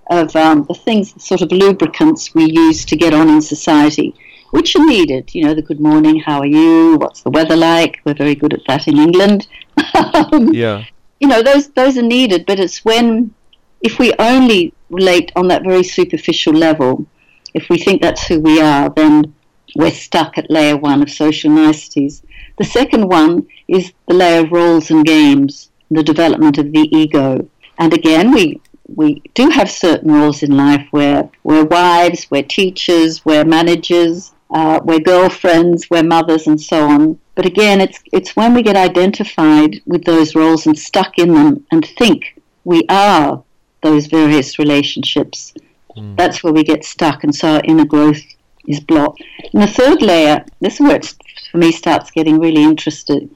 of 0.10 0.36
um, 0.36 0.64
the 0.66 0.74
things, 0.74 1.14
the 1.14 1.20
sort 1.20 1.42
of 1.42 1.52
lubricants 1.52 2.34
we 2.34 2.46
use 2.52 2.86
to 2.86 2.96
get 2.96 3.14
on 3.14 3.30
in 3.30 3.42
society, 3.42 4.16
which 4.52 4.76
are 4.76 4.86
needed. 4.86 5.34
You 5.34 5.46
know, 5.46 5.54
the 5.54 5.62
good 5.62 5.80
morning, 5.80 6.20
how 6.20 6.40
are 6.40 6.46
you? 6.46 6.98
What's 6.98 7.22
the 7.22 7.30
weather 7.30 7.56
like? 7.56 8.00
We're 8.06 8.16
very 8.16 8.36
good 8.36 8.54
at 8.54 8.66
that 8.68 8.88
in 8.88 8.98
England. 8.98 9.48
Um, 10.32 10.54
yeah. 10.54 10.86
You 11.20 11.28
know, 11.28 11.42
those 11.42 11.70
those 11.70 11.98
are 11.98 12.04
needed, 12.04 12.46
but 12.46 12.60
it's 12.60 12.84
when 12.86 13.34
if 13.82 14.00
we 14.00 14.14
only 14.20 14.74
relate 14.90 15.32
on 15.36 15.48
that 15.48 15.64
very 15.64 15.84
superficial 15.84 16.54
level, 16.54 17.06
if 17.54 17.70
we 17.70 17.78
think 17.78 18.02
that's 18.02 18.28
who 18.28 18.40
we 18.40 18.62
are, 18.62 18.90
then 18.90 19.34
we're 19.76 19.92
stuck 19.92 20.38
at 20.38 20.50
layer 20.50 20.78
one 20.78 21.02
of 21.02 21.10
social 21.10 21.52
niceties. 21.52 22.24
The 22.58 22.66
second 22.66 23.08
one 23.08 23.48
is 23.68 23.94
the 24.08 24.16
layer 24.16 24.44
of 24.44 24.52
roles 24.52 24.92
and 24.92 25.06
games, 25.06 25.72
the 25.90 26.04
development 26.04 26.58
of 26.58 26.72
the 26.72 26.90
ego. 26.96 27.48
And 27.78 27.94
again, 27.94 28.32
we, 28.34 28.62
we 28.96 29.22
do 29.34 29.50
have 29.50 29.70
certain 29.70 30.12
roles 30.12 30.44
in 30.44 30.56
life 30.56 30.86
where 30.92 31.30
we're 31.44 31.66
wives, 31.66 32.28
we're 32.30 32.44
teachers, 32.44 33.26
we're 33.26 33.46
managers, 33.46 34.34
uh, 34.52 34.80
we're 34.84 35.00
girlfriends, 35.00 35.90
we're 35.90 36.04
mothers, 36.04 36.48
and 36.48 36.60
so 36.60 36.88
on. 36.88 37.20
But 37.36 37.46
again, 37.46 37.82
it's, 37.82 38.00
it's 38.12 38.36
when 38.36 38.54
we 38.54 38.64
get 38.64 38.76
identified 38.76 39.82
with 39.86 40.04
those 40.04 40.36
roles 40.36 40.66
and 40.68 40.78
stuck 40.78 41.18
in 41.18 41.34
them 41.34 41.66
and 41.72 41.86
think 41.86 42.40
we 42.66 42.84
are 42.90 43.44
those 43.82 44.08
various 44.08 44.60
relationships. 44.60 45.54
Mm. 45.96 46.18
That's 46.18 46.44
where 46.44 46.54
we 46.54 46.64
get 46.64 46.84
stuck, 46.84 47.24
and 47.24 47.34
so 47.34 47.56
our 47.56 47.62
inner 47.64 47.86
growth 47.86 48.22
is 48.68 48.80
blocked. 48.80 49.22
And 49.54 49.64
the 49.64 49.68
third 49.68 50.02
layer, 50.02 50.46
this 50.60 50.76
is 50.76 50.80
where 50.82 50.96
it, 50.98 51.16
for 51.52 51.58
me 51.58 51.72
starts 51.72 52.12
getting 52.12 52.40
really 52.40 52.64
interested, 52.64 53.30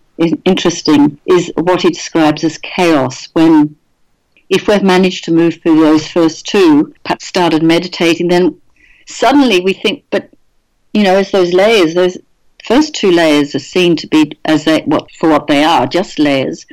interesting, 0.45 1.19
is 1.25 1.51
what 1.55 1.81
he 1.81 1.89
describes 1.89 2.43
as 2.43 2.57
chaos. 2.59 3.29
When, 3.33 3.75
if 4.53 4.67
we've 4.67 4.83
managed 4.83 5.23
to 5.23 5.33
move 5.33 5.55
through 5.55 5.79
those 5.79 6.07
first 6.07 6.45
two, 6.45 6.93
perhaps 7.03 7.25
started 7.25 7.63
meditating, 7.63 8.27
then 8.27 8.61
suddenly 9.07 9.59
we 9.59 9.73
think, 9.73 10.05
but 10.11 10.29
you 10.93 11.01
know, 11.03 11.15
as 11.15 11.31
those 11.31 11.53
layers, 11.53 11.95
those 11.95 12.19
first 12.63 12.93
two 12.93 13.11
layers 13.11 13.55
are 13.55 13.59
seen 13.59 13.95
to 13.95 14.07
be 14.07 14.37
as 14.45 14.65
they, 14.65 14.81
what 14.81 15.09
for 15.13 15.27
what 15.27 15.47
they 15.47 15.63
are, 15.63 15.87
just 15.87 16.19
layers. 16.19 16.67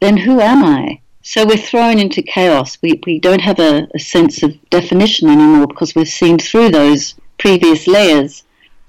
Then 0.00 0.16
who 0.16 0.40
am 0.40 0.64
I? 0.64 1.00
So 1.20 1.44
we're 1.44 1.58
thrown 1.58 1.98
into 1.98 2.22
chaos. 2.22 2.78
We, 2.80 2.98
we 3.04 3.20
don't 3.20 3.42
have 3.42 3.58
a, 3.58 3.86
a 3.94 3.98
sense 3.98 4.42
of 4.42 4.56
definition 4.70 5.28
anymore 5.28 5.66
because 5.66 5.94
we've 5.94 6.08
seen 6.08 6.38
through 6.38 6.70
those 6.70 7.14
previous 7.36 7.86
layers. 7.86 8.44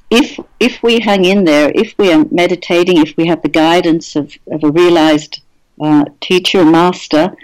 If, 0.09 0.39
if 0.61 0.81
we 0.81 1.01
hang 1.01 1.25
in 1.25 1.43
there, 1.43 1.73
if 1.75 1.93
we 1.97 2.13
are 2.13 2.25
meditating, 2.31 2.97
if 2.97 3.17
we 3.17 3.27
have 3.27 3.41
the 3.41 3.49
guidance 3.49 4.15
of, 4.15 4.33
of 4.49 4.63
a 4.63 4.71
realized 4.71 5.41
uh, 5.81 6.05
teacher 6.21 6.63
master, 6.63 7.35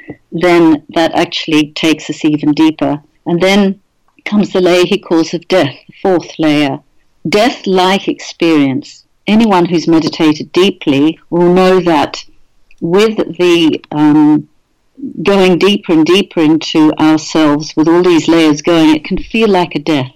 then 0.42 0.86
that 0.90 1.14
actually 1.16 1.72
takes 1.72 2.10
us 2.10 2.26
even 2.26 2.54
deeper. 2.54 3.02
And 3.26 3.42
then 3.42 3.82
comes 4.26 4.52
the 4.52 4.62
layer 4.62 4.86
he 4.86 4.98
calls 4.98 5.34
of 5.34 5.48
death, 5.48 5.76
the 5.88 5.94
fourth 6.02 6.38
layer. 6.38 6.80
Death 7.28 7.66
like 7.66 8.08
experience. 8.08 9.06
Anyone 9.28 9.66
who's 9.66 9.88
meditated 9.88 10.52
deeply 10.52 11.20
will 11.30 11.54
know 11.54 11.80
that 11.80 12.24
with 12.82 13.18
the 13.38 13.84
um, 13.92 14.48
going 15.24 15.58
deeper 15.58 15.94
and 15.94 16.06
deeper 16.06 16.42
into 16.42 16.92
ourselves 17.00 17.76
with 17.76 17.88
all 17.88 18.04
these 18.04 18.28
layers 18.28 18.62
going, 18.62 18.96
it 18.96 19.04
can 19.04 19.18
feel 19.18 19.50
like 19.50 19.76
a 19.76 19.80
death, 19.80 20.12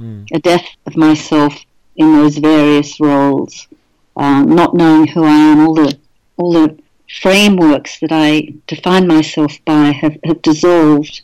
mm. 0.00 0.26
a 0.32 0.38
death 0.38 0.66
of 0.86 0.96
myself 0.96 1.54
in 1.96 2.12
those 2.12 2.38
various 2.38 2.98
roles, 3.00 3.68
um, 4.16 4.48
not 4.48 4.74
knowing 4.74 5.06
who 5.06 5.24
I 5.24 5.36
am, 5.36 5.66
all 5.66 5.74
the 5.74 5.98
all 6.36 6.52
the 6.52 6.78
frameworks 7.08 8.00
that 8.00 8.12
I 8.12 8.54
define 8.66 9.06
myself 9.06 9.58
by 9.64 9.92
have, 9.92 10.16
have 10.24 10.42
dissolved, 10.42 11.22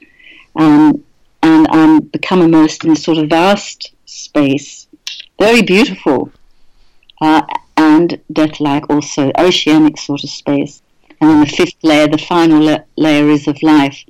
um, 0.56 1.02
and 1.42 1.66
I'm 1.70 2.00
become 2.00 2.42
immersed 2.42 2.84
in 2.84 2.90
a 2.90 2.96
sort 2.96 3.18
of 3.18 3.28
vast 3.28 3.92
space, 4.04 4.86
very 5.38 5.62
beautiful, 5.62 6.30
uh, 7.20 7.42
and 7.76 8.20
death-like 8.32 8.90
also, 8.90 9.32
oceanic 9.38 9.98
sort 9.98 10.22
of 10.22 10.30
space. 10.30 10.82
And 11.20 11.30
then 11.30 11.40
the 11.40 11.46
fifth 11.46 11.82
layer, 11.82 12.08
the 12.08 12.18
final 12.18 12.62
la- 12.62 12.84
layer, 12.96 13.28
is 13.28 13.48
of 13.48 13.62
life. 13.62 14.04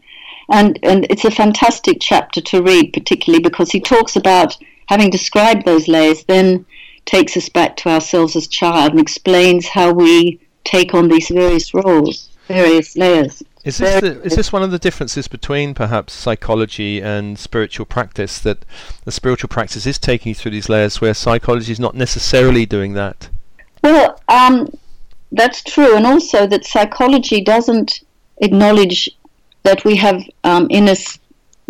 And, 0.49 0.79
and 0.83 1.07
it's 1.11 1.25
a 1.25 1.31
fantastic 1.31 1.99
chapter 2.01 2.41
to 2.41 2.63
read, 2.63 2.93
particularly 2.93 3.43
because 3.43 3.71
he 3.71 3.81
talks 3.81 4.17
about 4.17 4.57
having 4.87 5.11
described 5.11 5.65
those 5.65 5.87
layers, 5.87 6.25
then 6.25 6.67
takes 7.05 7.37
us 7.37 7.49
back 7.49 7.77
to 7.77 7.89
ourselves 7.89 8.35
as 8.35 8.49
child 8.49 8.91
and 8.93 9.01
explains 9.01 9.69
how 9.69 9.93
we 9.93 10.41
take 10.65 10.95
on 10.95 11.09
these 11.09 11.29
various 11.29 11.73
roles, 11.75 12.31
various 12.49 12.97
layers. 12.97 13.43
Is 13.63 13.77
this, 13.77 14.01
the, 14.01 14.23
is 14.23 14.37
this 14.37 14.53
one 14.53 14.63
of 14.63 14.71
the 14.71 14.79
differences 14.79 15.29
between 15.29 15.75
perhaps 15.75 16.15
psychology 16.15 17.01
and 17.03 17.39
spiritual 17.39 17.85
practice? 17.85 18.39
That 18.39 18.65
the 19.05 19.13
spiritual 19.13 19.49
practice 19.49 19.85
is 19.85 19.99
taking 19.99 20.31
you 20.31 20.35
through 20.35 20.53
these 20.53 20.71
layers, 20.71 21.01
where 21.01 21.13
psychology 21.13 21.73
is 21.73 21.81
not 21.81 21.95
necessarily 21.95 22.65
doing 22.65 22.95
that. 22.95 23.29
Well, 23.83 24.19
um, 24.29 24.73
that's 25.33 25.63
true, 25.63 25.95
and 25.95 26.07
also 26.07 26.47
that 26.47 26.65
psychology 26.65 27.43
doesn't 27.43 28.01
acknowledge 28.39 29.11
that 29.63 29.85
we 29.85 29.97
have 29.97 30.23
um, 30.45 30.67
in 30.71 30.89
us 30.89 31.19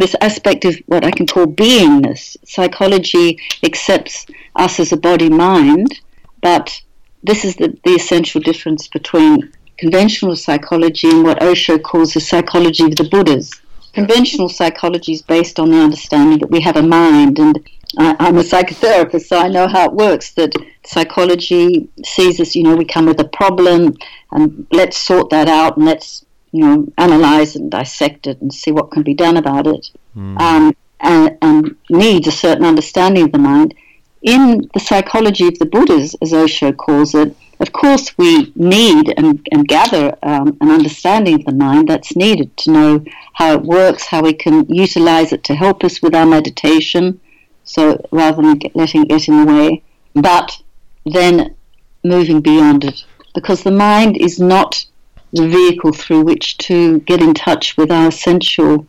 this 0.01 0.17
aspect 0.23 0.65
of 0.65 0.77
what 0.87 1.05
I 1.05 1.11
can 1.11 1.27
call 1.27 1.47
beingness. 1.47 2.37
Psychology 2.45 3.39
accepts 3.63 4.27
us 4.57 4.81
as 4.81 4.93
a 4.93 4.97
body 4.97 5.29
mind, 5.29 6.01
but 6.41 6.81
this 7.23 7.45
is 7.45 7.57
the, 7.57 7.77
the 7.85 7.95
essential 7.95 8.41
difference 8.41 8.89
between 8.89 9.53
conventional 9.79 10.37
psychology 10.37 11.09
and 11.09 11.25
what 11.25 11.43
Osho 11.43 11.79
calls 11.79 12.15
the 12.15 12.21
psychology 12.21 12.85
of 12.85 12.97
the 12.97 13.09
Buddhas. 13.11 13.61
Conventional 13.93 14.49
psychology 14.49 15.13
is 15.13 15.23
based 15.23 15.59
on 15.59 15.71
the 15.71 15.79
understanding 15.79 16.39
that 16.39 16.51
we 16.51 16.61
have 16.61 16.77
a 16.77 16.83
mind 16.83 17.39
and 17.39 17.59
I, 17.99 18.29
am 18.29 18.39
a 18.39 18.43
psychotherapist, 18.43 19.27
so 19.27 19.39
I 19.39 19.49
know 19.49 19.67
how 19.67 19.87
it 19.87 19.93
works. 19.93 20.33
That 20.35 20.55
psychology 20.85 21.89
sees 22.05 22.41
us, 22.41 22.55
you 22.55 22.63
know, 22.63 22.77
we 22.77 22.85
come 22.85 23.07
with 23.07 23.21
a 23.21 23.25
problem, 23.25 23.97
and 24.31 24.67
let's 24.71 24.97
sort 24.97 25.31
that 25.31 25.49
out, 25.49 25.77
and 25.77 25.87
let's, 25.87 26.25
you 26.53 26.61
know, 26.61 26.87
analyze 26.99 27.57
and 27.57 27.71
dissect 27.71 28.27
it, 28.27 28.41
and 28.41 28.53
see 28.53 28.71
what 28.71 28.93
can 28.93 29.03
be 29.03 29.15
done 29.15 29.37
about 29.37 29.67
it. 29.67 29.91
Mm. 30.17 30.41
Um, 30.41 30.77
and, 31.01 31.39
and 31.43 31.77
needs 31.89 32.27
a 32.27 32.33
certain 32.33 32.65
understanding 32.65 33.25
of 33.25 33.33
the 33.33 33.39
mind. 33.39 33.75
In 34.23 34.69
the 34.75 34.81
psychology 34.81 35.47
of 35.49 35.59
the 35.59 35.65
Buddhas, 35.65 36.15
as 36.21 36.35
Osho 36.35 36.73
calls 36.73 37.15
it, 37.15 37.35
of 37.59 37.73
course, 37.73 38.17
we 38.19 38.53
need 38.55 39.13
and, 39.17 39.47
and 39.53 39.69
gather 39.69 40.17
um, 40.23 40.57
an 40.61 40.71
understanding 40.71 41.35
of 41.35 41.45
the 41.45 41.53
mind 41.53 41.89
that's 41.89 42.17
needed 42.17 42.55
to 42.59 42.71
know 42.71 43.05
how 43.35 43.55
it 43.55 43.63
works, 43.63 44.07
how 44.07 44.23
we 44.23 44.33
can 44.33 44.67
utilize 44.69 45.33
it 45.33 45.45
to 45.45 45.55
help 45.55 45.85
us 45.85 46.03
with 46.03 46.15
our 46.15 46.27
meditation, 46.27 47.21
so 47.65 48.01
rather 48.11 48.43
than 48.43 48.61
letting 48.75 49.03
it 49.03 49.09
get 49.09 49.29
in 49.29 49.45
the 49.45 49.53
way, 49.53 49.83
but 50.15 50.61
then 51.07 51.55
moving 52.03 52.41
beyond 52.41 52.85
it 52.85 53.05
because 53.35 53.63
the 53.63 53.71
mind 53.71 54.17
is 54.17 54.39
not 54.39 54.85
the 55.33 55.49
vehicle 55.49 55.93
through 55.93 56.23
which 56.23 56.59
to 56.59 57.01
get 57.01 57.23
in 57.23 57.35
touch 57.35 57.77
with 57.77 57.91
our 57.91 58.09
essential 58.09 58.87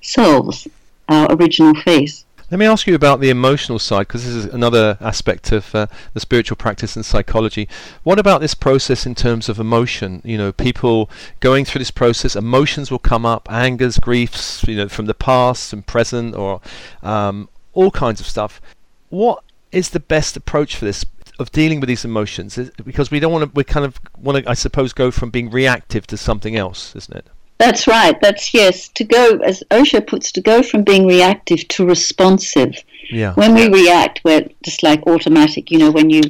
selves, 0.00 0.66
our 1.08 1.32
original 1.34 1.74
face. 1.74 2.24
Let 2.52 2.58
me 2.58 2.66
ask 2.66 2.86
you 2.86 2.94
about 2.94 3.20
the 3.20 3.30
emotional 3.30 3.78
side, 3.78 4.08
because 4.08 4.26
this 4.26 4.34
is 4.34 4.44
another 4.44 4.98
aspect 5.00 5.52
of 5.52 5.74
uh, 5.74 5.86
the 6.12 6.20
spiritual 6.20 6.58
practice 6.58 6.96
and 6.96 7.02
psychology. 7.02 7.66
What 8.02 8.18
about 8.18 8.42
this 8.42 8.54
process 8.54 9.06
in 9.06 9.14
terms 9.14 9.48
of 9.48 9.58
emotion? 9.58 10.20
You 10.22 10.36
know, 10.36 10.52
people 10.52 11.08
going 11.40 11.64
through 11.64 11.78
this 11.78 11.90
process, 11.90 12.36
emotions 12.36 12.90
will 12.90 12.98
come 12.98 13.24
up, 13.24 13.50
angers, 13.50 13.98
griefs, 13.98 14.62
you 14.68 14.76
know, 14.76 14.90
from 14.90 15.06
the 15.06 15.14
past 15.14 15.72
and 15.72 15.86
present, 15.86 16.34
or 16.34 16.60
um, 17.02 17.48
all 17.72 17.90
kinds 17.90 18.20
of 18.20 18.26
stuff. 18.26 18.60
What 19.08 19.42
is 19.70 19.88
the 19.88 20.00
best 20.00 20.36
approach 20.36 20.76
for 20.76 20.84
this? 20.84 21.06
Of 21.38 21.52
dealing 21.52 21.80
with 21.80 21.88
these 21.88 22.04
emotions, 22.04 22.58
because 22.84 23.10
we 23.10 23.18
don't 23.18 23.32
want 23.32 23.46
to. 23.46 23.50
We 23.54 23.64
kind 23.64 23.86
of 23.86 23.98
want 24.18 24.44
to, 24.44 24.50
I 24.50 24.52
suppose, 24.52 24.92
go 24.92 25.10
from 25.10 25.30
being 25.30 25.50
reactive 25.50 26.06
to 26.08 26.18
something 26.18 26.54
else, 26.54 26.94
isn't 26.94 27.16
it? 27.16 27.26
That's 27.62 27.86
right. 27.86 28.20
That's 28.20 28.52
yes. 28.52 28.88
To 28.88 29.04
go, 29.04 29.36
as 29.36 29.62
Osho 29.70 30.00
puts, 30.00 30.32
to 30.32 30.40
go 30.40 30.64
from 30.64 30.82
being 30.82 31.06
reactive 31.06 31.68
to 31.68 31.86
responsive. 31.86 32.74
Yeah. 33.08 33.34
When 33.34 33.54
we 33.54 33.68
react, 33.68 34.20
we're 34.24 34.48
just 34.64 34.82
like 34.82 35.06
automatic. 35.06 35.70
You 35.70 35.78
know, 35.78 35.92
when 35.92 36.10
you 36.10 36.22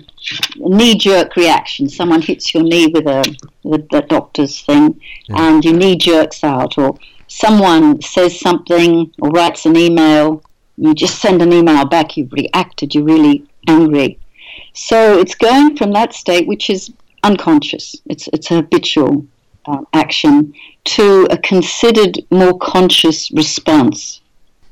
knee-jerk 0.57 1.35
reaction, 1.37 1.89
someone 1.89 2.21
hits 2.21 2.53
your 2.53 2.63
knee 2.63 2.89
with 2.89 3.07
a 3.07 3.23
with 3.63 3.89
the 3.89 4.03
doctor's 4.03 4.61
thing, 4.61 5.01
yeah. 5.27 5.49
and 5.49 5.65
your 5.65 5.75
knee 5.75 5.97
jerks 5.97 6.45
out, 6.45 6.77
or 6.77 6.99
someone 7.29 8.03
says 8.03 8.39
something 8.39 9.11
or 9.23 9.31
writes 9.31 9.65
an 9.65 9.75
email, 9.75 10.43
you 10.77 10.95
just 10.95 11.19
send 11.19 11.41
an 11.41 11.51
email 11.51 11.87
back. 11.87 12.19
You've 12.19 12.35
reacted. 12.35 12.95
You're 12.95 13.05
really 13.05 13.47
angry. 13.69 14.19
So 14.75 15.19
it's 15.19 15.35
going 15.35 15.79
from 15.79 15.93
that 15.93 16.13
state, 16.13 16.47
which 16.47 16.69
is 16.69 16.93
unconscious. 17.23 17.97
It's 18.05 18.29
it's 18.35 18.49
habitual 18.49 19.27
um, 19.67 19.87
action 19.93 20.55
to 20.85 21.27
a 21.31 21.39
considered, 21.39 22.19
more 22.31 22.59
conscious 22.59 23.31
response. 23.31 24.21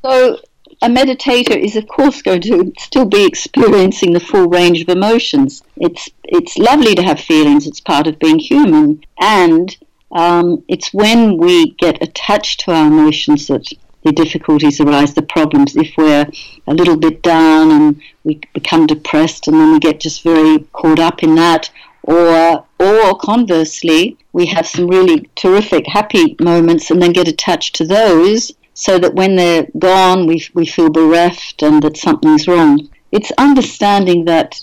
So, 0.02 0.38
a 0.82 0.88
meditator 0.88 1.56
is, 1.56 1.76
of 1.76 1.86
course, 1.88 2.22
going 2.22 2.40
to 2.42 2.72
still 2.78 3.04
be 3.04 3.26
experiencing 3.26 4.12
the 4.12 4.20
full 4.20 4.48
range 4.48 4.80
of 4.80 4.88
emotions. 4.88 5.62
It's 5.76 6.08
it's 6.24 6.56
lovely 6.56 6.94
to 6.94 7.02
have 7.02 7.20
feelings; 7.20 7.66
it's 7.66 7.80
part 7.80 8.06
of 8.06 8.18
being 8.18 8.38
human, 8.38 9.02
and 9.20 9.76
um, 10.12 10.64
it's 10.68 10.92
when 10.92 11.36
we 11.36 11.72
get 11.72 12.02
attached 12.02 12.60
to 12.60 12.72
our 12.72 12.86
emotions 12.86 13.46
that 13.48 13.66
the 14.04 14.12
difficulties 14.12 14.80
arise, 14.80 15.12
the 15.12 15.22
problems. 15.22 15.76
If 15.76 15.92
we're 15.96 16.26
a 16.66 16.74
little 16.74 16.96
bit 16.96 17.22
down 17.22 17.70
and 17.70 18.00
we 18.24 18.40
become 18.54 18.86
depressed, 18.86 19.48
and 19.48 19.56
then 19.56 19.72
we 19.72 19.78
get 19.78 20.00
just 20.00 20.22
very 20.22 20.60
caught 20.72 20.98
up 20.98 21.22
in 21.22 21.34
that, 21.34 21.70
or 22.10 22.66
or 22.78 23.16
conversely, 23.18 24.16
we 24.32 24.46
have 24.46 24.66
some 24.66 24.88
really 24.88 25.28
terrific 25.36 25.86
happy 25.86 26.36
moments 26.40 26.90
and 26.90 27.00
then 27.00 27.12
get 27.12 27.28
attached 27.28 27.74
to 27.76 27.86
those 27.86 28.52
so 28.74 28.98
that 28.98 29.14
when 29.14 29.36
they're 29.36 29.66
gone, 29.78 30.26
we, 30.26 30.42
we 30.54 30.64
feel 30.64 30.88
bereft 30.88 31.62
and 31.62 31.82
that 31.82 31.96
something's 31.98 32.48
wrong. 32.48 32.88
It's 33.12 33.30
understanding 33.36 34.24
that 34.24 34.62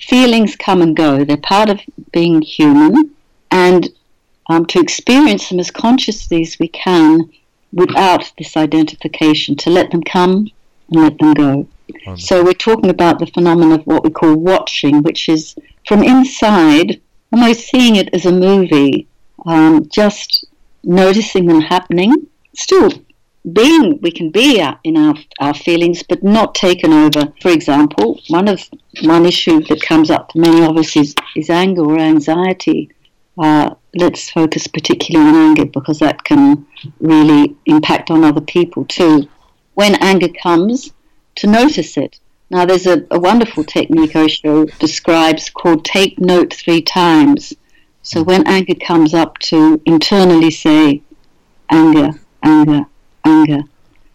feelings 0.00 0.56
come 0.56 0.80
and 0.80 0.96
go, 0.96 1.24
they're 1.24 1.36
part 1.36 1.68
of 1.68 1.80
being 2.12 2.40
human, 2.40 3.14
and 3.50 3.90
um, 4.48 4.64
to 4.66 4.80
experience 4.80 5.50
them 5.50 5.60
as 5.60 5.70
consciously 5.70 6.40
as 6.42 6.58
we 6.58 6.68
can 6.68 7.30
without 7.72 8.32
this 8.38 8.56
identification, 8.56 9.54
to 9.56 9.70
let 9.70 9.90
them 9.90 10.02
come 10.02 10.48
and 10.90 11.02
let 11.02 11.18
them 11.18 11.34
go. 11.34 11.68
So 12.16 12.44
we're 12.44 12.52
talking 12.52 12.90
about 12.90 13.18
the 13.18 13.26
phenomenon 13.26 13.80
of 13.80 13.86
what 13.86 14.04
we 14.04 14.10
call 14.10 14.34
watching, 14.34 15.02
which 15.02 15.28
is 15.28 15.54
from 15.86 16.02
inside, 16.02 17.00
almost 17.32 17.68
seeing 17.68 17.96
it 17.96 18.12
as 18.14 18.26
a 18.26 18.32
movie, 18.32 19.06
um, 19.46 19.88
just 19.88 20.46
noticing 20.84 21.46
them 21.46 21.60
happening, 21.60 22.12
still 22.54 22.90
being, 23.52 23.98
we 24.02 24.10
can 24.10 24.30
be 24.30 24.62
in 24.84 24.96
our, 24.96 25.14
our 25.40 25.54
feelings, 25.54 26.02
but 26.02 26.22
not 26.22 26.54
taken 26.54 26.92
over. 26.92 27.32
For 27.40 27.50
example, 27.50 28.20
one 28.28 28.48
of 28.48 28.60
one 29.02 29.26
issue 29.26 29.60
that 29.64 29.80
comes 29.80 30.10
up 30.10 30.32
for 30.32 30.38
many 30.38 30.64
of 30.64 30.76
us 30.76 30.96
is, 30.96 31.14
is 31.36 31.50
anger 31.50 31.82
or 31.82 31.98
anxiety. 31.98 32.90
Uh, 33.38 33.74
let's 33.94 34.30
focus 34.30 34.66
particularly 34.66 35.28
on 35.28 35.34
anger 35.34 35.64
because 35.64 36.00
that 36.00 36.24
can 36.24 36.66
really 37.00 37.56
impact 37.66 38.10
on 38.10 38.24
other 38.24 38.40
people 38.40 38.84
too. 38.86 39.28
When 39.74 39.94
anger 40.02 40.28
comes, 40.42 40.92
to 41.38 41.46
notice 41.46 41.96
it. 41.96 42.18
Now, 42.50 42.64
there's 42.64 42.86
a, 42.86 43.06
a 43.10 43.20
wonderful 43.20 43.62
technique 43.62 44.16
Osho 44.16 44.64
describes 44.80 45.50
called 45.50 45.84
take 45.84 46.18
note 46.18 46.52
three 46.52 46.82
times. 46.82 47.54
So 48.02 48.24
when 48.24 48.46
anger 48.48 48.74
comes 48.74 49.14
up, 49.14 49.38
to 49.50 49.80
internally 49.84 50.50
say, 50.50 51.02
anger, 51.70 52.10
anger, 52.42 52.86
anger. 53.24 53.60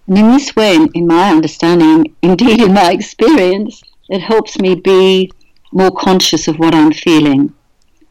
And 0.08 0.18
in 0.18 0.32
this 0.32 0.54
way, 0.56 0.76
in, 0.76 0.90
in 0.94 1.08
my 1.08 1.30
understanding, 1.30 2.14
indeed 2.22 2.62
in 2.62 2.74
my 2.74 2.92
experience, 2.92 3.82
it 4.10 4.20
helps 4.20 4.60
me 4.60 4.76
be 4.76 5.32
more 5.72 5.92
conscious 5.92 6.48
of 6.50 6.60
what 6.60 6.76
I'm 6.76 6.92
feeling 6.92 7.54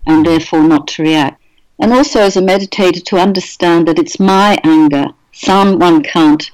and 0.06 0.24
therefore 0.24 0.62
not 0.62 0.88
to 0.88 1.02
react. 1.02 1.40
And 1.78 1.92
also 1.92 2.20
as 2.20 2.36
a 2.36 2.40
meditator 2.40 3.04
to 3.06 3.18
understand 3.18 3.88
that 3.88 3.98
it's 3.98 4.18
my 4.18 4.58
anger. 4.64 5.06
Someone 5.32 6.02
can't 6.02 6.50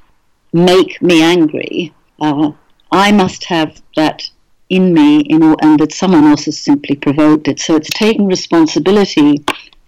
make 0.52 1.00
me 1.00 1.22
angry. 1.22 1.92
Uh, 2.20 2.52
I 2.90 3.12
must 3.12 3.44
have 3.44 3.80
that 3.96 4.28
in 4.68 4.92
me, 4.92 5.24
and 5.30 5.78
that 5.80 5.92
someone 5.92 6.24
else 6.24 6.44
has 6.44 6.58
simply 6.58 6.96
provoked 6.96 7.48
it. 7.48 7.60
So 7.60 7.76
it's 7.76 7.90
taking 7.90 8.26
responsibility 8.26 9.44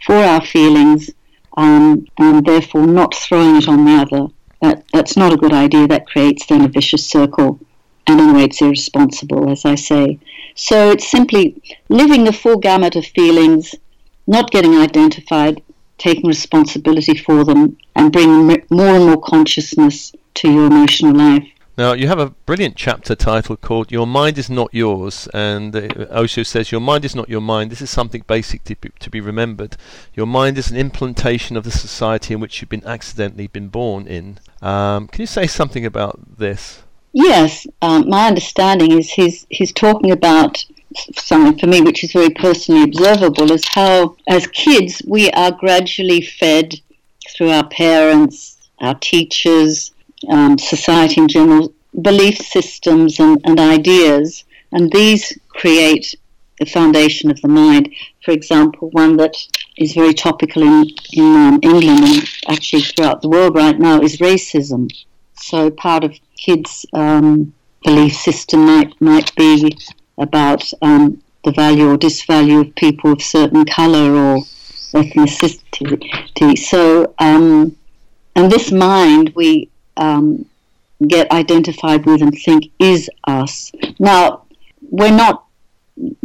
for 0.07 0.15
our 0.15 0.45
feelings 0.45 1.11
um, 1.57 2.07
and 2.19 2.45
therefore 2.45 2.87
not 2.87 3.15
throwing 3.15 3.57
it 3.57 3.69
on 3.69 3.85
the 3.85 3.93
other. 3.93 4.33
That, 4.63 4.85
that's 4.93 5.17
not 5.17 5.33
a 5.33 5.37
good 5.37 5.53
idea. 5.53 5.87
That 5.87 6.07
creates 6.07 6.47
then 6.47 6.65
a 6.65 6.69
vicious 6.69 7.07
circle. 7.07 7.61
And 8.07 8.21
anyway, 8.21 8.45
it's 8.45 8.63
irresponsible, 8.63 9.51
as 9.51 9.65
I 9.65 9.75
say. 9.75 10.19
So 10.55 10.91
it's 10.91 11.11
simply 11.11 11.63
living 11.89 12.25
the 12.25 12.33
full 12.33 12.57
gamut 12.57 12.97
of 12.97 13.07
feelings, 13.07 13.75
not 14.27 14.51
getting 14.51 14.77
identified, 14.77 15.63
taking 15.99 16.27
responsibility 16.27 17.17
for 17.17 17.45
them, 17.45 17.77
and 17.95 18.13
bringing 18.13 18.47
more 18.71 18.95
and 18.97 19.07
more 19.07 19.21
consciousness 19.21 20.13
to 20.35 20.51
your 20.51 20.67
emotional 20.67 21.15
life. 21.15 21.47
Now, 21.81 21.95
you 21.95 22.09
have 22.09 22.19
a 22.19 22.29
brilliant 22.29 22.77
chapter 22.77 23.15
title 23.15 23.57
called 23.57 23.91
Your 23.91 24.07
Mind 24.07 24.37
is 24.37 24.51
Not 24.51 24.69
Yours, 24.75 25.27
and 25.33 25.75
uh, 25.75 25.89
Osho 26.11 26.43
says, 26.43 26.71
Your 26.71 26.83
mind 26.83 27.07
is 27.07 27.15
not 27.15 27.31
your 27.31 27.41
mind. 27.41 27.71
This 27.71 27.81
is 27.81 27.89
something 27.89 28.23
basic 28.27 28.65
to 28.65 28.77
be, 28.77 28.91
to 28.99 29.09
be 29.09 29.19
remembered. 29.19 29.79
Your 30.13 30.27
mind 30.27 30.59
is 30.59 30.71
an 30.71 30.77
implantation 30.77 31.57
of 31.57 31.65
the 31.65 31.71
society 31.71 32.35
in 32.35 32.41
which 32.41 32.61
you've 32.61 32.69
been 32.69 32.85
accidentally 32.85 33.47
been 33.47 33.69
born 33.69 34.07
in. 34.07 34.41
Um, 34.61 35.09
can 35.09 35.23
you 35.23 35.27
say 35.27 35.47
something 35.47 35.87
about 35.87 36.37
this? 36.37 36.83
Yes, 37.15 37.67
um, 37.81 38.11
my 38.11 38.27
understanding 38.29 38.93
is 38.93 39.13
he's, 39.13 39.47
he's 39.49 39.73
talking 39.73 40.11
about 40.11 40.63
something 41.17 41.59
for 41.59 41.67
me 41.67 41.81
which 41.81 42.05
is 42.05 42.13
very 42.13 42.29
personally 42.29 42.83
observable 42.83 43.51
is 43.53 43.67
how, 43.67 44.17
as 44.29 44.47
kids, 44.49 45.01
we 45.07 45.31
are 45.31 45.51
gradually 45.51 46.21
fed 46.21 46.79
through 47.35 47.49
our 47.49 47.67
parents, 47.67 48.59
our 48.81 48.97
teachers, 48.97 49.93
um, 50.29 50.59
society 50.59 51.21
in 51.21 51.29
general, 51.29 51.73
belief 52.03 52.39
systems 52.39 53.19
and, 53.19 53.41
and 53.45 53.59
ideas, 53.59 54.45
and 54.73 54.93
these 54.93 55.39
create 55.49 56.15
the 56.59 56.67
foundation 56.67 57.31
of 57.31 57.41
the 57.41 57.49
mind. 57.49 57.89
For 58.25 58.33
example, 58.33 58.91
one 58.91 59.17
that 59.17 59.35
is 59.77 59.95
very 59.95 60.15
topical 60.15 60.63
in, 60.63 60.87
in 61.13 61.37
um, 61.37 61.61
England 61.63 62.05
and 62.05 62.29
actually 62.49 62.83
throughout 62.83 63.23
the 63.23 63.29
world 63.29 63.57
right 63.57 63.79
now 63.79 64.01
is 64.01 64.19
racism. 64.19 64.91
So 65.35 65.71
part 65.71 66.05
of 66.05 66.15
kids' 66.37 66.85
um, 66.93 67.53
belief 67.83 68.15
system 68.15 68.67
might 68.67 69.01
might 69.01 69.35
be 69.37 69.77
about 70.19 70.71
um, 70.83 71.23
the 71.45 71.53
value 71.53 71.89
or 71.89 71.97
disvalue 71.97 72.61
of 72.61 72.75
people 72.75 73.13
of 73.13 73.23
certain 73.23 73.65
color 73.65 74.15
or 74.15 74.45
ethnicity. 74.93 76.59
So, 76.59 77.15
um, 77.19 77.75
and 78.37 78.53
this 78.53 78.71
mind 78.71 79.33
we 79.35 79.70
um, 80.01 80.47
get 81.07 81.31
identified 81.31 82.05
with 82.07 82.23
and 82.23 82.37
think 82.37 82.71
is 82.79 83.09
us. 83.25 83.71
Now, 83.99 84.43
we're 84.91 85.13
not 85.13 85.45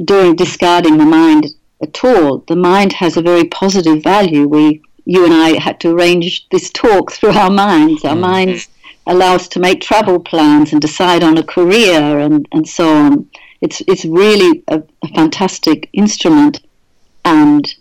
doing 0.04 0.36
discarding 0.36 0.98
the 0.98 1.06
mind 1.06 1.48
at 1.82 2.04
all. 2.04 2.40
The 2.48 2.56
mind 2.56 2.94
has 2.94 3.18
a 3.18 3.22
very 3.22 3.46
positive 3.46 4.02
value. 4.04 4.48
We, 4.48 4.82
you 5.06 5.26
and 5.26 5.34
I, 5.34 5.60
had 5.60 5.80
to 5.82 5.92
arrange 5.92 6.48
this 6.50 6.70
talk 6.72 7.12
through 7.12 7.32
our 7.32 7.50
minds. 7.50 8.04
Our 8.04 8.16
mm. 8.16 8.22
minds 8.22 8.68
allow 9.08 9.36
us 9.36 9.48
to 9.50 9.60
make 9.60 9.82
travel 9.82 10.20
plans 10.20 10.72
and 10.72 10.82
decide 10.82 11.24
on 11.24 11.38
a 11.38 11.44
career 11.44 12.20
and, 12.20 12.48
and 12.52 12.68
so 12.68 12.88
on. 12.88 13.30
It's 13.62 13.82
it's 13.88 14.06
really 14.06 14.64
a, 14.68 14.84
a 15.04 15.08
fantastic 15.10 15.90
instrument, 15.94 16.62
and 17.24 17.74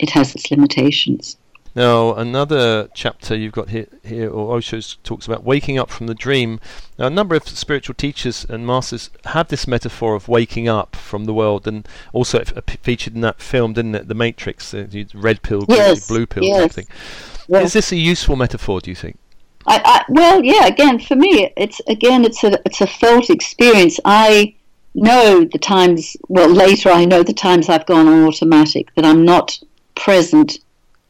it 0.00 0.10
has 0.10 0.34
its 0.34 0.50
limitations. 0.50 1.36
Now, 1.76 2.14
another 2.14 2.88
chapter 2.94 3.36
you've 3.36 3.52
got 3.52 3.68
here, 3.68 3.86
here 4.02 4.30
or 4.30 4.56
Osho 4.56 4.80
talks 5.04 5.26
about 5.26 5.44
waking 5.44 5.78
up 5.78 5.90
from 5.90 6.06
the 6.06 6.14
dream. 6.14 6.58
Now, 6.98 7.08
a 7.08 7.10
number 7.10 7.34
of 7.34 7.46
spiritual 7.46 7.94
teachers 7.94 8.46
and 8.48 8.66
masters 8.66 9.10
have 9.26 9.48
this 9.48 9.68
metaphor 9.68 10.14
of 10.14 10.26
waking 10.26 10.68
up 10.68 10.96
from 10.96 11.26
the 11.26 11.34
world, 11.34 11.68
and 11.68 11.86
also 12.14 12.38
it 12.38 12.80
featured 12.82 13.14
in 13.14 13.20
that 13.20 13.42
film, 13.42 13.74
didn't 13.74 13.94
it? 13.94 14.08
The 14.08 14.14
Matrix, 14.14 14.70
the 14.70 15.06
red 15.12 15.42
pill, 15.42 15.66
yes, 15.68 16.08
blue 16.08 16.24
pill, 16.24 16.44
yes. 16.44 16.60
something. 16.60 16.86
Yes. 17.46 17.66
Is 17.66 17.72
this 17.74 17.92
a 17.92 17.96
useful 17.96 18.36
metaphor? 18.36 18.80
Do 18.80 18.90
you 18.90 18.96
think? 18.96 19.18
I, 19.66 19.82
I, 19.84 20.04
well, 20.08 20.42
yeah. 20.42 20.66
Again, 20.66 20.98
for 20.98 21.14
me, 21.14 21.52
it's 21.58 21.82
again, 21.88 22.24
it's 22.24 22.42
a 22.42 22.58
it's 22.64 22.80
a 22.80 22.86
felt 22.86 23.28
experience. 23.28 24.00
I 24.06 24.54
know 24.94 25.44
the 25.44 25.58
times. 25.58 26.16
Well, 26.28 26.48
later 26.48 26.88
I 26.88 27.04
know 27.04 27.22
the 27.22 27.34
times 27.34 27.68
I've 27.68 27.84
gone 27.84 28.08
on 28.08 28.24
automatic 28.24 28.94
that 28.94 29.04
I'm 29.04 29.26
not 29.26 29.60
present 29.94 30.58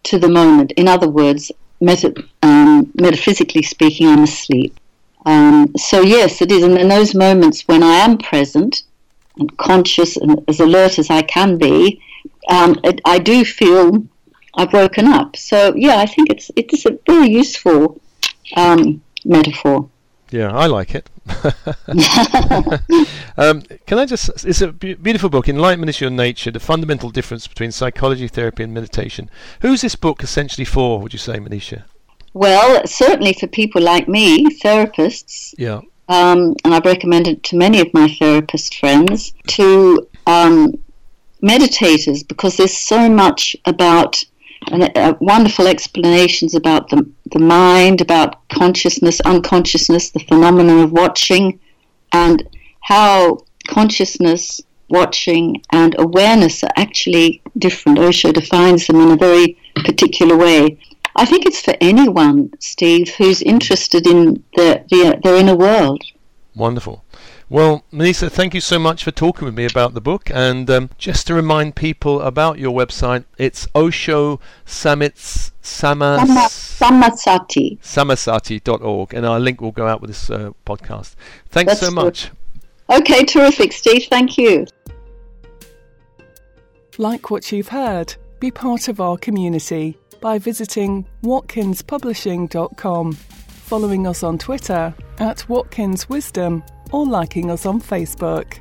to 0.06 0.18
the 0.18 0.28
moment. 0.28 0.72
In 0.72 0.88
other 0.88 1.08
words, 1.08 1.52
meta, 1.80 2.14
um, 2.42 2.90
metaphysically 2.94 3.62
speaking, 3.62 4.06
I'm 4.08 4.22
asleep. 4.22 4.78
Um, 5.24 5.72
so 5.76 6.00
yes, 6.00 6.40
it 6.40 6.52
is. 6.52 6.62
And 6.62 6.78
in 6.78 6.88
those 6.88 7.14
moments 7.14 7.66
when 7.66 7.82
I 7.82 7.96
am 7.96 8.18
present 8.18 8.82
and 9.38 9.56
conscious 9.58 10.16
and 10.16 10.42
as 10.48 10.60
alert 10.60 10.98
as 10.98 11.10
I 11.10 11.22
can 11.22 11.58
be, 11.58 12.00
um, 12.48 12.78
it, 12.84 13.00
I 13.04 13.18
do 13.18 13.44
feel 13.44 14.06
I've 14.54 14.72
woken 14.72 15.06
up. 15.06 15.36
So 15.36 15.74
yeah, 15.74 15.96
I 15.96 16.06
think 16.06 16.30
it's 16.30 16.50
it 16.56 16.72
is 16.72 16.86
a 16.86 16.98
very 17.06 17.28
useful 17.28 18.00
um, 18.56 19.02
metaphor. 19.24 19.88
Yeah, 20.30 20.52
I 20.52 20.66
like 20.66 20.94
it. 20.94 21.10
um, 23.36 23.62
can 23.86 23.98
I 23.98 24.06
just? 24.06 24.46
It's 24.46 24.60
a 24.60 24.72
beautiful 24.72 25.28
book. 25.28 25.48
Enlightenment 25.48 25.90
is 25.90 26.00
your 26.00 26.10
nature. 26.10 26.50
The 26.50 26.60
fundamental 26.60 27.10
difference 27.10 27.46
between 27.46 27.72
psychology, 27.72 28.28
therapy, 28.28 28.62
and 28.62 28.72
meditation. 28.72 29.28
Who's 29.60 29.80
this 29.80 29.96
book 29.96 30.22
essentially 30.22 30.64
for? 30.64 31.00
Would 31.00 31.12
you 31.12 31.18
say, 31.18 31.38
Maneesha? 31.38 31.84
Well, 32.32 32.86
certainly 32.86 33.32
for 33.32 33.46
people 33.46 33.82
like 33.82 34.08
me, 34.08 34.44
therapists. 34.60 35.54
Yeah. 35.58 35.80
Um, 36.08 36.54
and 36.64 36.74
I've 36.74 36.84
recommended 36.84 37.42
to 37.44 37.56
many 37.56 37.80
of 37.80 37.92
my 37.92 38.08
therapist 38.08 38.76
friends 38.76 39.32
to 39.48 40.06
um, 40.26 40.74
meditators 41.42 42.26
because 42.26 42.56
there's 42.56 42.76
so 42.76 43.08
much 43.08 43.56
about 43.64 44.22
and 44.72 44.96
uh, 44.96 45.14
wonderful 45.20 45.66
explanations 45.66 46.54
about 46.54 46.90
the, 46.90 47.08
the 47.32 47.38
mind, 47.38 48.00
about 48.00 48.48
consciousness, 48.48 49.20
unconsciousness, 49.20 50.10
the 50.10 50.20
phenomenon 50.20 50.80
of 50.80 50.92
watching, 50.92 51.60
and 52.12 52.48
how 52.80 53.38
consciousness, 53.68 54.60
watching, 54.88 55.62
and 55.72 55.94
awareness 55.98 56.62
are 56.64 56.72
actually 56.76 57.42
different. 57.58 57.98
Osho 57.98 58.32
defines 58.32 58.86
them 58.86 59.00
in 59.00 59.10
a 59.10 59.16
very 59.16 59.58
particular 59.76 60.36
way. 60.36 60.78
I 61.14 61.24
think 61.24 61.46
it's 61.46 61.60
for 61.60 61.74
anyone, 61.80 62.52
Steve, 62.60 63.14
who's 63.16 63.42
interested 63.42 64.06
in 64.06 64.44
the, 64.54 64.84
the, 64.90 65.18
their 65.22 65.36
inner 65.36 65.56
world. 65.56 66.02
Wonderful. 66.54 67.04
Well, 67.48 67.84
Maneesha, 67.92 68.28
thank 68.28 68.54
you 68.54 68.60
so 68.60 68.76
much 68.76 69.04
for 69.04 69.12
talking 69.12 69.44
with 69.44 69.54
me 69.54 69.66
about 69.66 69.94
the 69.94 70.00
book. 70.00 70.32
And 70.34 70.68
um, 70.68 70.90
just 70.98 71.28
to 71.28 71.34
remind 71.34 71.76
people 71.76 72.20
about 72.20 72.58
your 72.58 72.76
website, 72.76 73.24
it's 73.38 73.68
Osho 73.72 74.40
Samits 74.64 75.52
Samas, 75.62 76.18
Samasati. 76.18 77.78
Samasati.org. 77.80 79.14
And 79.14 79.24
our 79.24 79.38
link 79.38 79.60
will 79.60 79.70
go 79.70 79.86
out 79.86 80.00
with 80.00 80.10
this 80.10 80.28
uh, 80.28 80.50
podcast. 80.66 81.14
Thanks 81.48 81.74
That's 81.74 81.86
so 81.86 81.92
much. 81.92 82.32
Good. 82.88 83.02
Okay, 83.02 83.24
terrific, 83.24 83.72
Steve. 83.72 84.06
Thank 84.10 84.36
you. 84.36 84.66
Like 86.98 87.30
what 87.30 87.52
you've 87.52 87.68
heard, 87.68 88.16
be 88.40 88.50
part 88.50 88.88
of 88.88 89.00
our 89.00 89.16
community 89.16 89.96
by 90.20 90.38
visiting 90.38 91.06
watkinspublishing.com, 91.22 93.12
following 93.12 94.06
us 94.08 94.24
on 94.24 94.36
Twitter 94.38 94.92
at 95.18 95.48
Watkins 95.48 96.08
Wisdom 96.08 96.64
or 96.92 97.06
liking 97.06 97.50
us 97.50 97.66
on 97.66 97.80
Facebook. 97.80 98.60